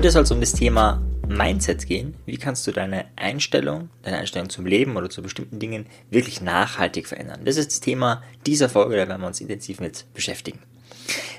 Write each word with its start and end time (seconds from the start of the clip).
Heute 0.00 0.12
soll 0.12 0.22
es 0.22 0.30
um 0.30 0.40
das 0.40 0.54
Thema 0.54 1.02
Mindset 1.28 1.86
gehen. 1.86 2.14
Wie 2.24 2.38
kannst 2.38 2.66
du 2.66 2.72
deine 2.72 3.04
Einstellung, 3.16 3.90
deine 4.02 4.16
Einstellung 4.16 4.48
zum 4.48 4.64
Leben 4.64 4.96
oder 4.96 5.10
zu 5.10 5.20
bestimmten 5.20 5.58
Dingen 5.58 5.84
wirklich 6.08 6.40
nachhaltig 6.40 7.06
verändern? 7.06 7.42
Das 7.44 7.58
ist 7.58 7.70
das 7.70 7.80
Thema 7.80 8.22
dieser 8.46 8.70
Folge, 8.70 8.96
da 8.96 9.06
werden 9.06 9.20
wir 9.20 9.26
uns 9.26 9.42
intensiv 9.42 9.78
mit 9.78 10.06
beschäftigen. 10.14 10.60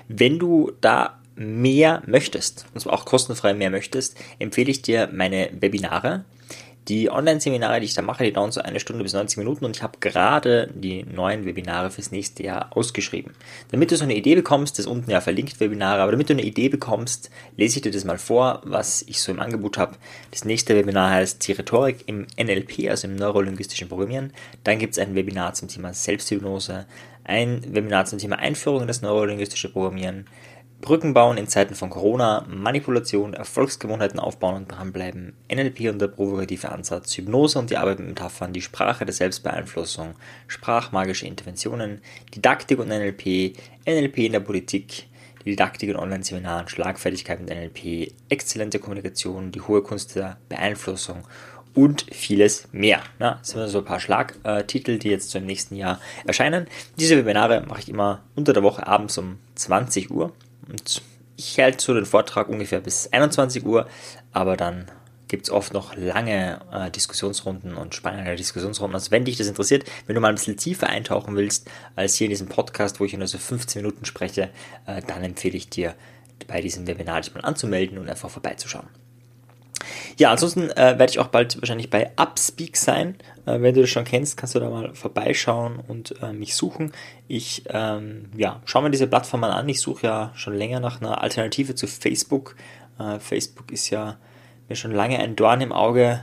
Wenn 0.08 0.38
du 0.38 0.74
da 0.80 1.20
mehr 1.34 2.04
möchtest, 2.06 2.68
und 2.76 2.82
zwar 2.82 2.94
auch 2.94 3.06
kostenfrei 3.06 3.56
mehr 3.56 3.72
möchtest, 3.72 4.16
empfehle 4.38 4.70
ich 4.70 4.84
dir 4.84 5.10
meine 5.12 5.50
Webinare. 5.60 6.24
Die 6.88 7.12
Online-Seminare, 7.12 7.80
die 7.80 7.86
ich 7.86 7.94
da 7.94 8.02
mache, 8.02 8.24
die 8.24 8.34
dauern 8.34 8.52
so 8.52 8.60
eine 8.60 8.80
Stunde 8.80 9.04
bis 9.04 9.14
90 9.14 9.38
Minuten 9.38 9.66
und 9.66 9.78
ich 9.78 9.84
habe 9.84 10.00
gerade 10.00 10.68
die 10.74 11.04
neuen 11.04 11.46
Webinare 11.46 11.92
fürs 11.92 12.12
nächste 12.12 12.42
Jahr 12.42 12.76
ausgeschrieben. 12.76 13.34
Damit 13.70 13.92
du 13.92 13.98
so 13.98 14.04
eine 14.04 14.16
Idee 14.16 14.34
bekommst, 14.34 14.80
das 14.80 14.88
unten 14.88 15.12
ja 15.12 15.22
verlinkt 15.22 15.60
Webinare, 15.60 16.02
aber 16.02 16.12
damit 16.12 16.30
du 16.30 16.34
eine 16.34 16.42
Idee 16.42 16.70
bekommst, 16.70 17.30
lese 17.56 17.78
ich 17.78 17.82
dir 17.84 17.92
das 17.92 18.04
mal 18.04 18.18
vor, 18.18 18.62
was 18.64 19.04
ich 19.04 19.22
so 19.22 19.32
im 19.32 19.40
Angebot 19.40 19.78
habe. 19.78 19.96
Das 20.32 20.44
nächste 20.44 20.76
Webinar 20.76 21.12
heißt 21.12 21.48
die 21.48 21.52
Rhetorik 21.52 22.04
im 22.08 22.26
NLP, 22.36 22.90
also 22.90 23.08
im 23.08 23.16
neurolinguistischen 23.16 23.88
Programmieren. 23.88 24.34
Dann 24.64 24.80
gibt 24.80 24.94
es 24.94 25.00
ein 25.00 25.14
Webinar 25.14 25.54
zum 25.54 25.68
Thema 25.68 25.94
Selbsthypnose, 25.94 26.88
ein 27.24 27.64
Webinar 27.76 28.06
zum 28.06 28.18
Thema 28.18 28.40
Einführung 28.40 28.82
in 28.82 28.88
das 28.88 29.04
neurolinguistische 29.04 29.70
Programmieren, 29.70 30.26
Brücken 30.82 31.14
bauen 31.14 31.38
in 31.38 31.48
Zeiten 31.48 31.76
von 31.76 31.92
Corona, 31.92 32.44
Manipulation, 32.50 33.36
Erfolgsgewohnheiten 33.36 34.20
aufbauen 34.20 34.56
und 34.56 34.72
dranbleiben, 34.72 35.34
NLP 35.54 35.92
und 35.92 36.00
der 36.00 36.08
provokative 36.08 36.72
Ansatz, 36.72 37.16
Hypnose 37.16 37.60
und 37.60 37.70
die 37.70 37.78
Arbeit 37.78 38.00
mit 38.00 38.10
Metaphern, 38.10 38.52
die 38.52 38.64
Sprache 38.64 39.06
der 39.06 39.14
Selbstbeeinflussung, 39.14 40.16
sprachmagische 40.48 41.28
Interventionen, 41.28 42.02
Didaktik 42.34 42.80
und 42.80 42.88
NLP, 42.90 43.56
NLP 43.88 44.18
in 44.18 44.32
der 44.32 44.40
Politik, 44.40 45.08
die 45.46 45.52
Didaktik 45.52 45.90
in 45.90 45.96
Online-Seminaren, 45.96 46.68
Schlagfertigkeit 46.68 47.40
mit 47.40 47.50
NLP, 47.50 48.12
exzellente 48.30 48.80
Kommunikation, 48.80 49.52
die 49.52 49.62
hohe 49.62 49.84
Kunst 49.84 50.16
der 50.16 50.38
Beeinflussung 50.50 51.24
und 51.76 52.06
vieles 52.12 52.68
mehr. 52.72 53.02
Ja, 53.20 53.36
das 53.36 53.50
sind 53.50 53.68
so 53.68 53.80
ein 53.80 53.86
paar 53.86 54.00
Schlagtitel, 54.00 54.98
die 54.98 55.10
jetzt 55.10 55.30
so 55.30 55.38
im 55.38 55.46
nächsten 55.46 55.76
Jahr 55.76 56.00
erscheinen. 56.26 56.66
Diese 56.98 57.18
Webinare 57.18 57.66
mache 57.68 57.82
ich 57.82 57.90
immer 57.90 58.24
unter 58.36 58.54
der 58.54 58.64
Woche 58.64 58.88
abends 58.88 59.18
um 59.20 59.38
20 59.56 60.10
Uhr. 60.10 60.34
Und 60.72 61.02
ich 61.36 61.60
halte 61.60 61.84
so 61.84 61.94
den 61.94 62.06
Vortrag 62.06 62.48
ungefähr 62.50 62.80
bis 62.80 63.12
21 63.12 63.66
Uhr, 63.66 63.88
aber 64.32 64.56
dann 64.56 64.90
gibt 65.28 65.46
es 65.48 65.52
oft 65.52 65.74
noch 65.74 65.96
lange 65.96 66.60
äh, 66.72 66.92
Diskussionsrunden 66.92 67.76
und 67.76 67.96
spannende 67.96 68.36
Diskussionsrunden. 68.36 68.96
Also 68.96 69.12
wenn 69.12 69.26
dich 69.26 69.38
das 69.38 69.48
interessiert, 69.48 69.90
wenn 70.06 70.16
du 70.16 70.22
mal 70.22 70.30
ein 70.30 70.36
bisschen 70.36 70.58
tiefer 70.58 70.88
eintauchen 70.88 71.36
willst, 71.36 71.70
als 71.96 72.16
hier 72.16 72.26
in 72.26 72.32
diesem 72.32 72.48
Podcast, 72.48 73.00
wo 73.00 73.06
ich 73.06 73.14
nur 73.16 73.28
so 73.28 73.38
15 73.38 73.82
Minuten 73.82 74.06
spreche, 74.06 74.50
äh, 74.86 75.02
dann 75.06 75.24
empfehle 75.24 75.56
ich 75.56 75.70
dir, 75.70 75.96
bei 76.48 76.60
diesem 76.60 76.88
Webinar 76.88 77.22
dich 77.22 77.34
mal 77.34 77.42
anzumelden 77.42 77.98
und 77.98 78.10
einfach 78.10 78.30
vorbeizuschauen. 78.30 78.88
Ja, 80.18 80.32
ansonsten 80.32 80.70
äh, 80.72 80.98
werde 80.98 81.10
ich 81.10 81.20
auch 81.20 81.28
bald 81.28 81.60
wahrscheinlich 81.62 81.90
bei 81.90 82.12
Upspeak 82.16 82.78
sein. 82.78 83.16
Äh, 83.46 83.62
wenn 83.62 83.74
du 83.74 83.82
das 83.82 83.90
schon 83.90 84.04
kennst, 84.04 84.38
kannst 84.38 84.56
du 84.56 84.60
da 84.60 84.70
mal 84.70 84.94
vorbeischauen 84.94 85.80
und 85.88 86.16
äh, 86.22 86.34
mich 86.34 86.56
suchen. 86.56 86.92
Ich 87.28 87.64
ähm, 87.70 88.30
ja, 88.36 88.62
schaue 88.66 88.84
mir 88.84 88.92
diese 88.92 89.08
Plattform 89.08 89.42
mal 89.42 89.52
an. 89.52 89.70
Ich 89.70 89.82
suche 89.82 90.08
ja 90.08 90.32
schon 90.36 90.54
länger 90.54 90.80
nach 90.80 91.02
einer 91.02 91.22
Alternative 91.22 91.76
zu 91.76 91.88
Facebook. 91.88 92.56
Äh, 93.00 93.20
Facebook 93.20 93.72
ist 93.72 93.90
ja 93.90 94.18
mir 94.70 94.76
schon 94.76 94.92
lange 94.92 95.20
ein 95.20 95.36
Dorn 95.36 95.62
im 95.62 95.72
Auge, 95.72 96.22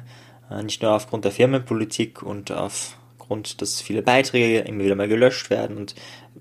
äh, 0.51 0.63
nicht 0.63 0.83
nur 0.83 0.93
aufgrund 0.93 1.25
der 1.25 1.33
Firmenpolitik 1.33 2.23
und 2.23 2.51
aufgrund, 2.51 3.61
dass 3.61 3.81
viele 3.81 4.03
Beiträge 4.03 4.61
immer 4.61 4.85
wieder 4.85 4.95
mal 4.95 5.09
gelöscht 5.09 5.51
werden 5.51 5.77
und 5.77 5.95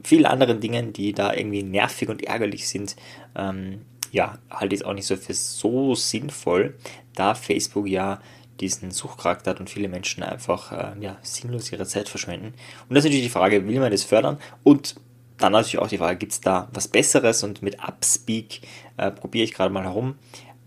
vielen 0.03 0.25
anderen 0.25 0.59
Dingen, 0.59 0.93
die 0.93 1.13
da 1.13 1.33
irgendwie 1.33 1.63
nervig 1.63 2.09
und 2.09 2.23
ärgerlich 2.23 2.67
sind. 2.67 2.95
Ähm, 3.35 3.81
ja, 4.11 4.37
halte 4.49 4.75
ich 4.75 4.81
es 4.81 4.85
auch 4.85 4.93
nicht 4.93 5.07
so 5.07 5.15
für 5.15 5.33
so 5.33 5.95
sinnvoll, 5.95 6.75
da 7.15 7.35
Facebook 7.35 7.87
ja 7.87 8.19
diesen 8.59 8.91
Suchcharakter 8.91 9.51
hat 9.51 9.59
und 9.59 9.69
viele 9.69 9.87
Menschen 9.87 10.23
einfach 10.23 10.71
äh, 10.71 10.99
ja, 10.99 11.17
sinnlos 11.21 11.71
ihre 11.71 11.85
Zeit 11.85 12.09
verschwenden. 12.09 12.53
Und 12.89 12.95
das 12.95 13.03
ist 13.03 13.09
natürlich 13.09 13.25
die 13.25 13.29
Frage, 13.29 13.67
will 13.67 13.79
man 13.79 13.91
das 13.91 14.03
fördern? 14.03 14.37
Und 14.63 14.95
dann 15.37 15.51
natürlich 15.51 15.79
auch 15.79 15.87
die 15.87 15.99
Frage, 15.99 16.17
gibt 16.17 16.31
es 16.31 16.41
da 16.41 16.67
was 16.73 16.87
Besseres? 16.87 17.43
Und 17.43 17.61
mit 17.61 17.77
Upspeak 17.87 18.61
äh, 18.97 19.11
probiere 19.11 19.43
ich 19.43 19.53
gerade 19.53 19.71
mal 19.71 19.83
herum. 19.83 20.15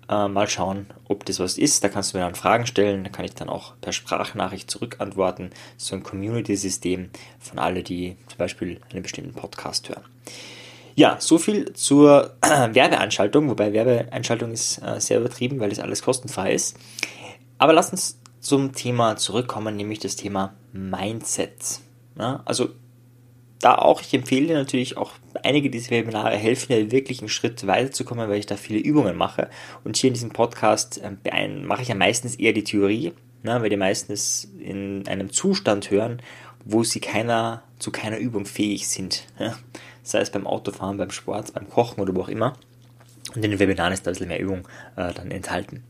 Äh, 0.08 0.28
mal 0.28 0.48
schauen, 0.48 0.86
ob 1.08 1.24
das 1.24 1.40
was 1.40 1.58
ist. 1.58 1.82
Da 1.82 1.88
kannst 1.88 2.12
du 2.12 2.18
mir 2.18 2.24
dann 2.24 2.34
Fragen 2.34 2.66
stellen. 2.66 3.04
Da 3.04 3.10
kann 3.10 3.24
ich 3.24 3.34
dann 3.34 3.48
auch 3.48 3.74
per 3.80 3.92
Sprachnachricht 3.92 4.70
zurückantworten. 4.70 5.50
So 5.76 5.96
ein 5.96 6.02
Community-System 6.02 7.10
von 7.38 7.58
alle, 7.58 7.82
die 7.82 8.16
zum 8.28 8.38
Beispiel 8.38 8.80
einen 8.90 9.02
bestimmten 9.02 9.34
Podcast 9.34 9.88
hören. 9.88 10.04
Ja, 11.00 11.16
so 11.18 11.38
viel 11.38 11.72
zur 11.72 12.34
Werbeanschaltung, 12.42 13.48
wobei 13.48 13.72
Werbeeinschaltung 13.72 14.52
ist 14.52 14.82
äh, 14.82 15.00
sehr 15.00 15.18
übertrieben, 15.18 15.58
weil 15.58 15.70
das 15.70 15.78
alles 15.78 16.02
kostenfrei 16.02 16.52
ist. 16.52 16.76
Aber 17.56 17.72
lass 17.72 17.88
uns 17.90 18.20
zum 18.40 18.74
Thema 18.74 19.16
zurückkommen, 19.16 19.76
nämlich 19.76 20.00
das 20.00 20.16
Thema 20.16 20.52
Mindset. 20.74 21.80
Ja, 22.18 22.42
also 22.44 22.68
da 23.60 23.76
auch, 23.76 24.02
ich 24.02 24.12
empfehle 24.12 24.48
dir 24.48 24.58
natürlich 24.58 24.98
auch, 24.98 25.12
einige 25.42 25.70
dieser 25.70 25.92
Webinare 25.92 26.36
helfen 26.36 26.68
dir 26.68 26.92
wirklich 26.92 27.20
einen 27.20 27.30
Schritt 27.30 27.66
weiterzukommen, 27.66 28.28
weil 28.28 28.38
ich 28.38 28.44
da 28.44 28.58
viele 28.58 28.80
Übungen 28.80 29.16
mache. 29.16 29.48
Und 29.84 29.96
hier 29.96 30.08
in 30.08 30.14
diesem 30.14 30.34
Podcast 30.34 31.00
äh, 31.02 31.48
mache 31.48 31.80
ich 31.80 31.88
ja 31.88 31.94
meistens 31.94 32.34
eher 32.34 32.52
die 32.52 32.64
Theorie, 32.64 33.14
ne, 33.42 33.62
weil 33.62 33.70
die 33.70 33.78
meistens 33.78 34.52
in 34.58 35.08
einem 35.08 35.32
Zustand 35.32 35.90
hören, 35.90 36.20
wo 36.66 36.84
sie 36.84 37.00
keiner, 37.00 37.62
zu 37.78 37.90
keiner 37.90 38.18
Übung 38.18 38.44
fähig 38.44 38.86
sind. 38.86 39.24
Ja 39.38 39.56
sei 40.02 40.20
es 40.20 40.30
beim 40.30 40.46
Autofahren, 40.46 40.96
beim 40.96 41.10
Sport, 41.10 41.52
beim 41.54 41.68
Kochen 41.68 42.00
oder 42.00 42.14
wo 42.14 42.22
auch 42.22 42.28
immer. 42.28 42.54
Und 43.34 43.44
in 43.44 43.50
den 43.50 43.60
Webinaren 43.60 43.92
ist 43.92 44.06
da 44.06 44.10
ein 44.10 44.14
bisschen 44.14 44.28
mehr 44.28 44.40
Übung 44.40 44.66
äh, 44.96 45.12
dann 45.12 45.30
enthalten. 45.30 45.84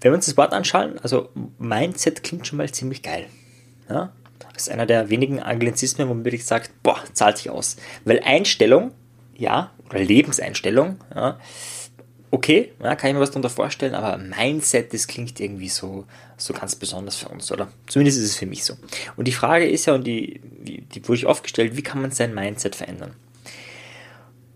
Wenn 0.00 0.12
wir 0.12 0.16
uns 0.16 0.26
das 0.26 0.36
Wort 0.36 0.52
anschauen, 0.52 0.98
also 1.02 1.30
Mindset 1.58 2.22
klingt 2.22 2.46
schon 2.46 2.56
mal 2.56 2.70
ziemlich 2.70 3.02
geil. 3.02 3.26
Ja? 3.88 4.12
Das 4.52 4.66
ist 4.66 4.70
einer 4.70 4.86
der 4.86 5.10
wenigen 5.10 5.40
Anglizismen, 5.40 6.08
wo 6.08 6.14
man 6.14 6.24
wirklich 6.24 6.46
sagt, 6.46 6.70
boah, 6.82 6.98
zahlt 7.12 7.38
sich 7.38 7.50
aus. 7.50 7.76
Weil 8.04 8.20
Einstellung, 8.20 8.92
ja, 9.36 9.72
oder 9.88 10.00
Lebenseinstellung, 10.00 10.98
ja, 11.14 11.38
okay, 12.30 12.72
ja, 12.82 12.94
kann 12.96 13.10
ich 13.10 13.14
mir 13.14 13.20
was 13.20 13.30
darunter 13.30 13.50
vorstellen, 13.50 13.94
aber 13.94 14.18
Mindset, 14.18 14.92
das 14.92 15.06
klingt 15.06 15.40
irgendwie 15.40 15.68
so, 15.68 16.04
so 16.36 16.52
ganz 16.52 16.76
besonders 16.76 17.16
für 17.16 17.28
uns, 17.28 17.50
oder? 17.50 17.68
Zumindest 17.86 18.18
ist 18.18 18.24
es 18.24 18.36
für 18.36 18.46
mich 18.46 18.64
so. 18.64 18.74
Und 19.16 19.26
die 19.26 19.32
Frage 19.32 19.68
ist 19.68 19.86
ja, 19.86 19.94
und 19.94 20.06
die, 20.06 20.40
die 20.42 21.08
wurde 21.08 21.18
ich 21.18 21.26
oft 21.26 21.42
gestellt, 21.42 21.76
wie 21.76 21.82
kann 21.82 22.02
man 22.02 22.10
sein 22.10 22.34
Mindset 22.34 22.76
verändern? 22.76 23.14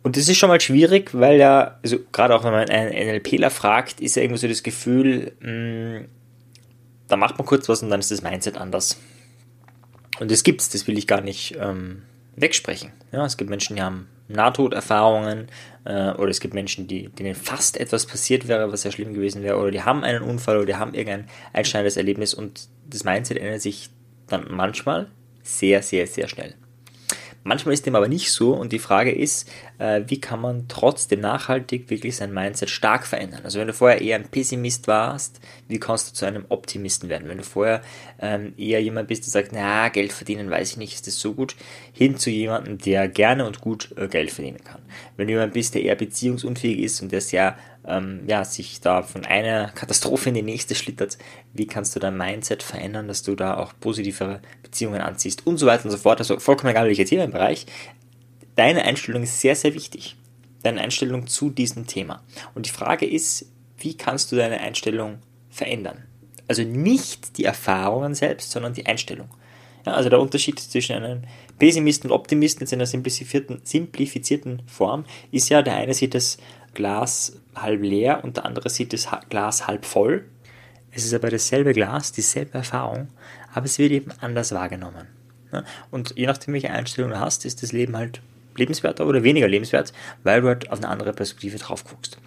Und 0.02 0.16
das 0.16 0.28
ist 0.28 0.36
schon 0.36 0.48
mal 0.48 0.60
schwierig, 0.60 1.10
weil 1.14 1.38
ja, 1.38 1.78
also 1.82 1.98
gerade 2.10 2.34
auch 2.34 2.44
wenn 2.44 2.52
man 2.52 2.68
einen 2.68 2.90
NLPler 2.90 3.50
fragt, 3.50 4.00
ist 4.00 4.16
ja 4.16 4.22
irgendwie 4.22 4.40
so 4.40 4.48
das 4.48 4.62
Gefühl, 4.62 5.32
mh, 5.40 5.48
hm, 5.48 6.08
da 7.08 7.16
macht 7.16 7.38
man 7.38 7.46
kurz 7.46 7.68
was 7.68 7.82
und 7.82 7.90
dann 7.90 8.00
ist 8.00 8.10
das 8.10 8.22
Mindset 8.22 8.56
anders. 8.56 8.98
Und 10.18 10.30
das 10.30 10.42
gibt's, 10.42 10.70
das 10.70 10.86
will 10.86 10.98
ich 10.98 11.06
gar 11.06 11.20
nicht 11.20 11.56
ähm, 11.60 12.02
wegsprechen. 12.36 12.92
Ja, 13.12 13.24
es 13.24 13.36
gibt 13.36 13.50
Menschen, 13.50 13.76
die 13.76 13.82
haben 13.82 14.08
Nahtoderfahrungen 14.28 15.48
äh, 15.84 16.12
oder 16.12 16.28
es 16.28 16.40
gibt 16.40 16.54
Menschen, 16.54 16.86
die, 16.86 17.08
denen 17.08 17.34
fast 17.34 17.78
etwas 17.78 18.06
passiert 18.06 18.48
wäre, 18.48 18.70
was 18.72 18.82
sehr 18.82 18.92
schlimm 18.92 19.14
gewesen 19.14 19.42
wäre, 19.42 19.58
oder 19.58 19.70
die 19.70 19.82
haben 19.82 20.04
einen 20.04 20.22
Unfall 20.22 20.56
oder 20.56 20.66
die 20.66 20.76
haben 20.76 20.94
irgendein 20.94 21.28
einschneidendes 21.52 21.96
Erlebnis 21.96 22.34
und 22.34 22.68
das 22.88 23.04
Mindset 23.04 23.38
ändert 23.38 23.62
sich 23.62 23.90
dann 24.28 24.46
manchmal 24.50 25.08
sehr, 25.42 25.82
sehr, 25.82 26.06
sehr 26.06 26.28
schnell. 26.28 26.54
Manchmal 27.44 27.74
ist 27.74 27.86
dem 27.86 27.96
aber 27.96 28.08
nicht 28.08 28.30
so 28.30 28.54
und 28.54 28.72
die 28.72 28.78
Frage 28.78 29.10
ist, 29.10 29.50
äh, 29.78 30.02
wie 30.06 30.20
kann 30.20 30.40
man 30.40 30.68
trotzdem 30.68 31.20
nachhaltig 31.20 31.90
wirklich 31.90 32.16
sein 32.16 32.32
Mindset 32.32 32.70
stark 32.70 33.06
verändern? 33.06 33.40
Also 33.44 33.58
wenn 33.58 33.66
du 33.66 33.72
vorher 33.72 34.00
eher 34.00 34.16
ein 34.16 34.28
Pessimist 34.28 34.86
warst, 34.86 35.40
wie 35.66 35.80
kannst 35.80 36.10
du 36.10 36.14
zu 36.14 36.24
einem 36.24 36.44
Optimisten 36.48 37.08
werden? 37.08 37.28
Wenn 37.28 37.38
du 37.38 37.44
vorher 37.44 37.82
ähm, 38.20 38.54
eher 38.56 38.80
jemand 38.80 39.08
bist, 39.08 39.24
der 39.24 39.30
sagt, 39.30 39.50
na, 39.52 39.88
Geld 39.88 40.12
verdienen 40.12 40.50
weiß 40.50 40.72
ich 40.72 40.76
nicht, 40.76 40.94
ist 40.94 41.06
das 41.06 41.18
so 41.18 41.34
gut, 41.34 41.56
hin 41.92 42.16
zu 42.16 42.30
jemandem, 42.30 42.78
der 42.78 43.08
gerne 43.08 43.44
und 43.44 43.60
gut 43.60 43.92
äh, 43.96 44.06
Geld 44.06 44.30
verdienen 44.30 44.62
kann. 44.62 44.82
Wenn 45.16 45.26
du 45.26 45.32
jemand 45.32 45.52
bist, 45.52 45.74
der 45.74 45.82
eher 45.82 45.96
beziehungsunfähig 45.96 46.78
ist 46.78 47.02
und 47.02 47.10
der 47.10 47.20
sehr 47.20 47.56
ähm, 47.86 48.22
ja, 48.26 48.44
sich 48.44 48.80
da 48.80 49.02
von 49.02 49.24
einer 49.24 49.68
Katastrophe 49.70 50.28
in 50.28 50.34
die 50.34 50.42
nächste 50.42 50.74
schlittert, 50.74 51.18
wie 51.52 51.66
kannst 51.66 51.94
du 51.96 52.00
dein 52.00 52.16
Mindset 52.16 52.62
verändern, 52.62 53.08
dass 53.08 53.22
du 53.22 53.34
da 53.34 53.56
auch 53.56 53.72
positivere 53.80 54.40
Beziehungen 54.62 55.00
anziehst 55.00 55.46
und 55.46 55.58
so 55.58 55.66
weiter 55.66 55.84
und 55.86 55.90
so 55.90 55.98
fort. 55.98 56.20
Also 56.20 56.38
vollkommen 56.38 56.70
egal, 56.70 56.86
welcher 56.86 57.04
Themenbereich. 57.04 57.66
Deine 58.54 58.84
Einstellung 58.84 59.22
ist 59.22 59.40
sehr, 59.40 59.56
sehr 59.56 59.74
wichtig. 59.74 60.16
Deine 60.62 60.80
Einstellung 60.80 61.26
zu 61.26 61.50
diesem 61.50 61.86
Thema. 61.86 62.22
Und 62.54 62.66
die 62.66 62.70
Frage 62.70 63.06
ist, 63.06 63.46
wie 63.78 63.96
kannst 63.96 64.30
du 64.30 64.36
deine 64.36 64.60
Einstellung 64.60 65.18
verändern? 65.50 66.04
Also 66.46 66.62
nicht 66.62 67.38
die 67.38 67.44
Erfahrungen 67.44 68.14
selbst, 68.14 68.50
sondern 68.50 68.74
die 68.74 68.86
Einstellung. 68.86 69.28
Ja, 69.86 69.94
also 69.94 70.08
der 70.08 70.20
Unterschied 70.20 70.58
zwischen 70.60 70.96
einem 70.96 71.22
Pessimisten 71.58 72.10
und 72.10 72.16
Optimisten 72.16 72.66
in 72.66 72.74
einer 72.74 72.86
simplifizierten, 72.86 73.60
simplifizierten 73.64 74.62
Form 74.66 75.04
ist 75.30 75.48
ja, 75.48 75.62
der 75.62 75.74
eine 75.74 75.94
sieht 75.94 76.14
das 76.14 76.38
Glas 76.74 77.40
halb 77.54 77.82
leer 77.82 78.24
und 78.24 78.36
der 78.36 78.46
andere 78.46 78.70
sieht 78.70 78.92
das 78.92 79.08
Glas 79.28 79.66
halb 79.66 79.84
voll. 79.84 80.24
Es 80.90 81.04
ist 81.04 81.14
aber 81.14 81.30
dasselbe 81.30 81.72
Glas, 81.72 82.12
dieselbe 82.12 82.58
Erfahrung, 82.58 83.08
aber 83.52 83.66
es 83.66 83.78
wird 83.78 83.92
eben 83.92 84.10
anders 84.20 84.52
wahrgenommen. 84.52 85.08
Und 85.90 86.14
je 86.16 86.26
nachdem, 86.26 86.54
welche 86.54 86.70
Einstellung 86.70 87.10
du 87.10 87.20
hast, 87.20 87.44
ist 87.44 87.62
das 87.62 87.72
Leben 87.72 87.96
halt 87.96 88.20
lebenswerter 88.56 89.06
oder 89.06 89.22
weniger 89.22 89.48
lebenswert, 89.48 89.92
weil 90.22 90.42
du 90.42 90.48
halt 90.48 90.70
auf 90.70 90.78
eine 90.78 90.88
andere 90.88 91.12
Perspektive 91.12 91.58
drauf 91.58 91.84
guckst. 91.84 92.18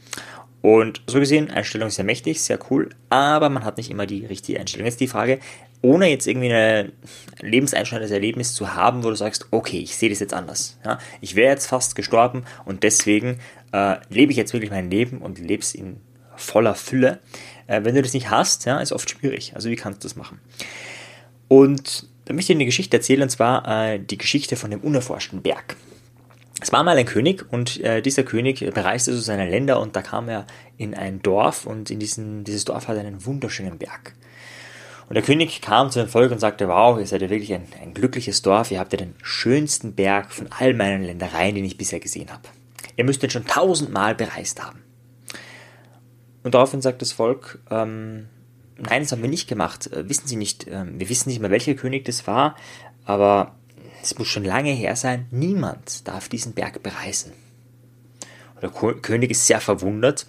Und 0.61 1.03
so 1.05 1.19
gesehen, 1.19 1.51
Einstellung 1.51 1.91
sehr 1.91 2.05
mächtig, 2.05 2.41
sehr 2.41 2.57
cool, 2.71 2.89
aber 3.09 3.49
man 3.49 3.63
hat 3.63 3.77
nicht 3.77 3.91
immer 3.91 4.07
die 4.07 4.25
richtige 4.25 4.59
Einstellung. 4.59 4.87
Jetzt 4.87 4.99
die 4.99 5.07
Frage, 5.07 5.39
ohne 5.85 6.09
jetzt 6.09 6.25
irgendwie 6.25 6.51
ein 6.51 6.91
lebenseinschneidendes 7.41 8.11
Erlebnis 8.11 8.53
zu 8.53 8.73
haben, 8.73 9.03
wo 9.03 9.09
du 9.09 9.15
sagst, 9.15 9.47
okay, 9.51 9.77
ich 9.77 9.95
sehe 9.95 10.09
das 10.09 10.19
jetzt 10.19 10.33
anders. 10.33 10.79
Ja? 10.83 10.97
Ich 11.21 11.35
wäre 11.35 11.51
jetzt 11.51 11.67
fast 11.67 11.95
gestorben 11.95 12.45
und 12.65 12.81
deswegen 12.81 13.39
äh, 13.71 13.97
lebe 14.09 14.31
ich 14.31 14.37
jetzt 14.37 14.53
wirklich 14.53 14.71
mein 14.71 14.89
Leben 14.89 15.19
und 15.19 15.37
lebe 15.37 15.61
es 15.61 15.75
in 15.75 15.97
voller 16.35 16.73
Fülle. 16.73 17.19
Äh, 17.67 17.83
wenn 17.83 17.93
du 17.93 18.01
das 18.01 18.13
nicht 18.13 18.31
hast, 18.31 18.65
ja, 18.65 18.79
ist 18.79 18.93
oft 18.93 19.09
schwierig. 19.09 19.53
Also 19.55 19.69
wie 19.69 19.75
kannst 19.75 20.03
du 20.03 20.07
das 20.07 20.15
machen? 20.15 20.39
Und 21.47 22.07
da 22.25 22.33
möchte 22.33 22.51
ich 22.51 22.57
dir 22.57 22.61
eine 22.61 22.65
Geschichte 22.65 22.97
erzählen, 22.97 23.21
und 23.21 23.29
zwar 23.29 23.67
äh, 23.67 23.99
die 23.99 24.17
Geschichte 24.17 24.55
von 24.55 24.71
dem 24.71 24.81
unerforschten 24.81 25.43
Berg. 25.43 25.75
Es 26.61 26.71
war 26.71 26.83
mal 26.83 26.97
ein 26.97 27.05
König 27.05 27.45
und 27.51 27.79
äh, 27.81 28.01
dieser 28.01 28.23
König 28.23 28.59
bereiste 28.73 29.13
so 29.13 29.19
seine 29.19 29.47
Länder 29.47 29.79
und 29.79 29.95
da 29.95 30.01
kam 30.01 30.29
er 30.29 30.47
in 30.77 30.95
ein 30.95 31.21
Dorf 31.21 31.67
und 31.67 31.91
in 31.91 31.99
diesen, 31.99 32.43
dieses 32.43 32.65
Dorf 32.65 32.87
hat 32.87 32.97
einen 32.97 33.23
wunderschönen 33.25 33.77
Berg. 33.77 34.15
Und 35.07 35.13
der 35.13 35.23
König 35.23 35.61
kam 35.61 35.91
zu 35.91 35.99
dem 35.99 36.07
Volk 36.07 36.31
und 36.31 36.39
sagte, 36.39 36.67
wow, 36.67 36.99
ihr 36.99 37.05
seid 37.05 37.21
ja 37.21 37.29
wirklich 37.29 37.53
ein, 37.53 37.67
ein 37.81 37.93
glückliches 37.93 38.41
Dorf, 38.41 38.71
ihr 38.71 38.79
habt 38.79 38.91
ja 38.91 38.97
den 38.97 39.13
schönsten 39.21 39.93
Berg 39.93 40.31
von 40.31 40.47
all 40.57 40.73
meinen 40.73 41.03
Ländereien, 41.03 41.55
den 41.55 41.65
ich 41.65 41.77
bisher 41.77 41.99
gesehen 41.99 42.31
habe. 42.31 42.43
Ihr 42.95 43.03
müsst 43.03 43.21
den 43.21 43.29
schon 43.29 43.45
tausendmal 43.45 44.15
bereist 44.15 44.63
haben. 44.63 44.81
Und 46.43 46.55
daraufhin 46.55 46.81
sagt 46.81 47.01
das 47.01 47.11
Volk, 47.11 47.59
ähm, 47.69 48.27
nein, 48.77 49.03
das 49.03 49.11
haben 49.11 49.21
wir 49.21 49.29
nicht 49.29 49.47
gemacht. 49.47 49.91
Äh, 49.91 50.09
wissen 50.09 50.27
Sie 50.27 50.35
nicht, 50.35 50.67
äh, 50.67 50.85
wir 50.87 51.09
wissen 51.09 51.29
nicht 51.29 51.39
mehr, 51.39 51.51
welcher 51.51 51.75
König 51.75 52.05
das 52.05 52.25
war, 52.25 52.55
aber 53.03 53.55
es 54.01 54.17
muss 54.17 54.27
schon 54.27 54.43
lange 54.43 54.71
her 54.71 54.95
sein, 54.95 55.27
niemand 55.31 56.07
darf 56.07 56.29
diesen 56.29 56.53
Berg 56.53 56.83
bereisen. 56.83 57.33
Und 58.55 58.63
der 58.63 58.69
Ko 58.69 58.93
König 58.93 59.31
ist 59.31 59.45
sehr 59.47 59.59
verwundert 59.59 60.27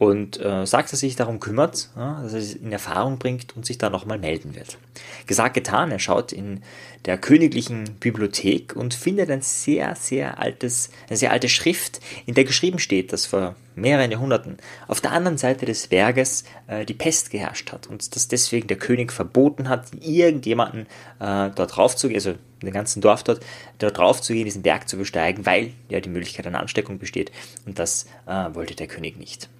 und 0.00 0.40
äh, 0.40 0.66
sagt, 0.66 0.90
dass 0.90 1.02
er 1.02 1.08
sich 1.08 1.16
darum 1.16 1.40
kümmert, 1.40 1.90
ja, 1.94 2.22
dass 2.22 2.32
er 2.32 2.38
es 2.38 2.54
in 2.54 2.72
Erfahrung 2.72 3.18
bringt 3.18 3.54
und 3.54 3.66
sich 3.66 3.76
da 3.76 3.90
nochmal 3.90 4.16
melden 4.16 4.54
wird. 4.54 4.78
Gesagt, 5.26 5.52
getan, 5.52 5.92
er 5.92 5.98
schaut 5.98 6.32
in 6.32 6.62
der 7.04 7.18
königlichen 7.18 7.84
Bibliothek 8.00 8.74
und 8.74 8.94
findet 8.94 9.30
ein 9.30 9.42
sehr, 9.42 9.94
sehr 9.96 10.38
altes, 10.38 10.88
eine 11.08 11.18
sehr 11.18 11.32
alte 11.32 11.50
Schrift, 11.50 12.00
in 12.24 12.32
der 12.32 12.44
geschrieben 12.44 12.78
steht, 12.78 13.12
dass 13.12 13.26
vor 13.26 13.56
mehreren 13.74 14.10
Jahrhunderten 14.10 14.56
auf 14.88 15.02
der 15.02 15.12
anderen 15.12 15.36
Seite 15.36 15.66
des 15.66 15.88
Berges 15.88 16.44
äh, 16.66 16.86
die 16.86 16.94
Pest 16.94 17.28
geherrscht 17.28 17.70
hat 17.70 17.86
und 17.86 18.16
dass 18.16 18.26
deswegen 18.26 18.68
der 18.68 18.78
König 18.78 19.12
verboten 19.12 19.68
hat, 19.68 19.88
irgendjemanden 20.00 20.86
äh, 21.18 21.50
dort 21.54 21.76
raufzugehen, 21.76 22.16
also 22.16 22.36
den 22.62 22.72
ganzen 22.72 23.02
Dorf 23.02 23.22
dort, 23.22 23.44
dort 23.78 23.98
drauf 23.98 24.22
zu 24.22 24.32
gehen, 24.32 24.46
diesen 24.46 24.62
Berg 24.62 24.88
zu 24.88 24.96
besteigen, 24.96 25.44
weil 25.44 25.72
ja 25.90 26.00
die 26.00 26.08
Möglichkeit 26.08 26.46
einer 26.46 26.60
Ansteckung 26.60 26.98
besteht 26.98 27.32
und 27.66 27.78
das 27.78 28.06
äh, 28.26 28.46
wollte 28.54 28.74
der 28.74 28.86
König 28.86 29.18
nicht. 29.18 29.50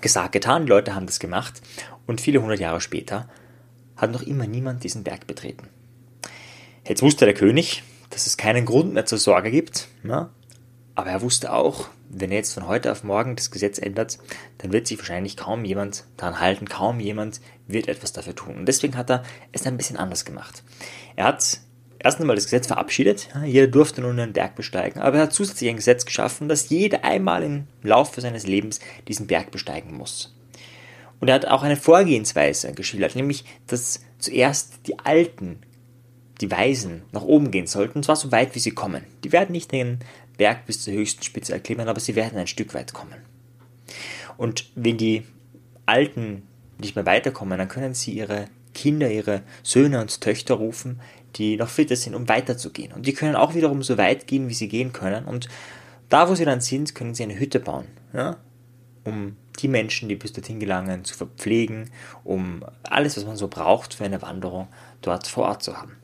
Gesagt, 0.00 0.32
getan, 0.32 0.66
Leute 0.66 0.94
haben 0.94 1.06
das 1.06 1.18
gemacht 1.18 1.62
und 2.06 2.20
viele 2.20 2.42
hundert 2.42 2.60
Jahre 2.60 2.80
später 2.80 3.28
hat 3.96 4.12
noch 4.12 4.22
immer 4.22 4.46
niemand 4.46 4.84
diesen 4.84 5.04
Berg 5.04 5.26
betreten. 5.26 5.68
Jetzt 6.86 7.02
wusste 7.02 7.24
der 7.24 7.34
König, 7.34 7.82
dass 8.10 8.26
es 8.26 8.36
keinen 8.36 8.66
Grund 8.66 8.92
mehr 8.92 9.06
zur 9.06 9.18
Sorge 9.18 9.50
gibt, 9.50 9.88
ja? 10.02 10.30
aber 10.94 11.10
er 11.10 11.22
wusste 11.22 11.52
auch, 11.52 11.88
wenn 12.08 12.30
er 12.30 12.38
jetzt 12.38 12.54
von 12.54 12.68
heute 12.68 12.92
auf 12.92 13.02
morgen 13.02 13.36
das 13.36 13.50
Gesetz 13.50 13.78
ändert, 13.78 14.18
dann 14.58 14.72
wird 14.72 14.86
sich 14.86 14.98
wahrscheinlich 14.98 15.36
kaum 15.36 15.64
jemand 15.64 16.04
daran 16.16 16.38
halten, 16.38 16.68
kaum 16.68 17.00
jemand 17.00 17.40
wird 17.66 17.88
etwas 17.88 18.12
dafür 18.12 18.34
tun. 18.34 18.56
Und 18.56 18.66
deswegen 18.66 18.96
hat 18.96 19.10
er 19.10 19.24
es 19.52 19.66
ein 19.66 19.76
bisschen 19.76 19.96
anders 19.96 20.24
gemacht. 20.24 20.62
Er 21.16 21.26
hat 21.26 21.60
erst 22.04 22.20
einmal 22.20 22.36
das 22.36 22.44
Gesetz 22.44 22.66
verabschiedet. 22.66 23.28
Jeder 23.44 23.66
durfte 23.66 24.02
nun 24.02 24.20
einen 24.20 24.32
Berg 24.32 24.54
besteigen. 24.54 25.00
Aber 25.00 25.16
er 25.16 25.22
hat 25.24 25.32
zusätzlich 25.32 25.70
ein 25.70 25.76
Gesetz 25.76 26.04
geschaffen, 26.04 26.48
dass 26.48 26.68
jeder 26.68 27.02
einmal 27.04 27.42
im 27.42 27.66
Laufe 27.82 28.20
seines 28.20 28.46
Lebens 28.46 28.78
diesen 29.08 29.26
Berg 29.26 29.50
besteigen 29.50 29.96
muss. 29.96 30.36
Und 31.18 31.28
er 31.28 31.34
hat 31.34 31.46
auch 31.46 31.62
eine 31.62 31.76
Vorgehensweise 31.76 32.72
geschildert, 32.74 33.16
nämlich, 33.16 33.44
dass 33.66 34.00
zuerst 34.18 34.86
die 34.86 34.98
Alten, 34.98 35.60
die 36.40 36.50
Weisen, 36.50 37.02
nach 37.12 37.22
oben 37.22 37.50
gehen 37.50 37.66
sollten, 37.66 37.98
und 37.98 38.04
zwar 38.04 38.16
so 38.16 38.30
weit, 38.30 38.54
wie 38.54 38.58
sie 38.58 38.72
kommen. 38.72 39.04
Die 39.24 39.32
werden 39.32 39.52
nicht 39.52 39.72
den 39.72 40.00
Berg 40.36 40.66
bis 40.66 40.82
zur 40.82 40.92
höchsten 40.92 41.22
Spitze 41.22 41.54
erklimmen, 41.54 41.88
aber 41.88 42.00
sie 42.00 42.14
werden 42.14 42.38
ein 42.38 42.46
Stück 42.46 42.74
weit 42.74 42.92
kommen. 42.92 43.16
Und 44.36 44.70
wenn 44.74 44.98
die 44.98 45.22
Alten 45.86 46.42
nicht 46.78 46.96
mehr 46.96 47.06
weiterkommen, 47.06 47.56
dann 47.56 47.68
können 47.68 47.94
sie 47.94 48.12
ihre 48.12 48.48
Kinder, 48.74 49.10
ihre 49.10 49.42
Söhne 49.62 50.00
und 50.00 50.20
Töchter 50.20 50.54
rufen, 50.54 51.00
die 51.36 51.56
noch 51.56 51.68
fitter 51.68 51.96
sind, 51.96 52.14
um 52.14 52.28
weiterzugehen. 52.28 52.92
Und 52.92 53.06
die 53.06 53.12
können 53.12 53.36
auch 53.36 53.54
wiederum 53.54 53.82
so 53.82 53.98
weit 53.98 54.26
gehen, 54.26 54.48
wie 54.48 54.54
sie 54.54 54.68
gehen 54.68 54.92
können. 54.92 55.24
Und 55.24 55.48
da, 56.08 56.28
wo 56.28 56.34
sie 56.34 56.44
dann 56.44 56.60
sind, 56.60 56.94
können 56.94 57.14
sie 57.14 57.22
eine 57.22 57.38
Hütte 57.38 57.60
bauen, 57.60 57.86
ja? 58.12 58.36
um 59.04 59.36
die 59.60 59.68
Menschen, 59.68 60.08
die 60.08 60.16
bis 60.16 60.32
dorthin 60.32 60.60
gelangen, 60.60 61.04
zu 61.04 61.14
verpflegen, 61.14 61.90
um 62.24 62.64
alles, 62.82 63.16
was 63.16 63.24
man 63.24 63.36
so 63.36 63.48
braucht 63.48 63.94
für 63.94 64.04
eine 64.04 64.22
Wanderung, 64.22 64.68
dort 65.00 65.26
vor 65.26 65.44
Ort 65.44 65.62
zu 65.62 65.76
haben. 65.76 65.96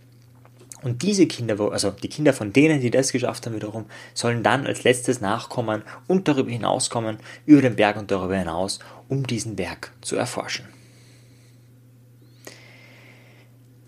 Und 0.83 1.03
diese 1.03 1.27
Kinder, 1.27 1.61
also 1.73 1.91
die 1.91 2.09
Kinder 2.09 2.33
von 2.33 2.53
denen, 2.53 2.81
die 2.81 2.91
das 2.91 3.13
geschafft 3.13 3.47
haben, 3.47 3.55
wiederum, 3.55 3.85
sollen 4.15 4.43
dann 4.43 4.67
als 4.67 4.83
letztes 4.83 5.21
nachkommen 5.21 5.83
und 6.07 6.27
darüber 6.27 6.51
hinauskommen, 6.51 7.19
über 7.45 7.61
den 7.61 7.77
Berg 7.77 7.99
und 7.99 8.11
darüber 8.11 8.37
hinaus, 8.37 8.79
um 9.09 9.27
diesen 9.27 9.57
Berg 9.57 9.93
zu 10.01 10.17
erforschen. 10.17 10.67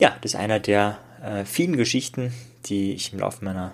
Ja, 0.02 0.16
das 0.20 0.34
ist 0.34 0.40
einer 0.40 0.58
der 0.58 0.98
äh, 1.22 1.44
vielen 1.44 1.76
Geschichten, 1.76 2.32
die 2.64 2.92
ich 2.92 3.12
im 3.12 3.20
Laufe 3.20 3.44
meiner, 3.44 3.70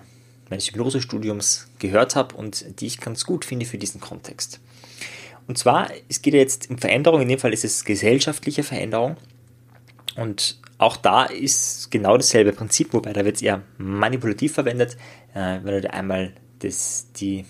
meines 0.47 0.67
Hypnosestudiums 0.67 1.67
gehört 1.79 2.15
habe 2.15 2.35
und 2.35 2.79
die 2.79 2.85
ich 2.85 2.99
ganz 2.99 3.25
gut 3.25 3.45
finde 3.45 3.65
für 3.65 3.79
diesen 3.79 3.99
Kontext. 3.99 4.59
Und 5.47 5.57
zwar, 5.57 5.89
es 6.07 6.21
geht 6.21 6.35
jetzt 6.35 6.69
um 6.69 6.77
Veränderung, 6.77 7.21
in 7.21 7.29
dem 7.29 7.39
Fall 7.39 7.51
ist 7.51 7.65
es 7.65 7.83
gesellschaftliche 7.83 8.61
Veränderung. 8.61 9.17
Und 10.17 10.59
auch 10.77 10.97
da 10.97 11.25
ist 11.25 11.89
genau 11.89 12.15
dasselbe 12.15 12.53
Prinzip, 12.53 12.93
wobei 12.93 13.11
da 13.11 13.25
wird 13.25 13.37
es 13.37 13.41
eher 13.41 13.63
manipulativ 13.79 14.53
verwendet. 14.53 14.97
Äh, 15.33 15.61
wenn 15.63 15.73
du 15.73 15.81
dir 15.81 15.95
einmal 15.95 16.33
das, 16.59 17.07
die 17.13 17.43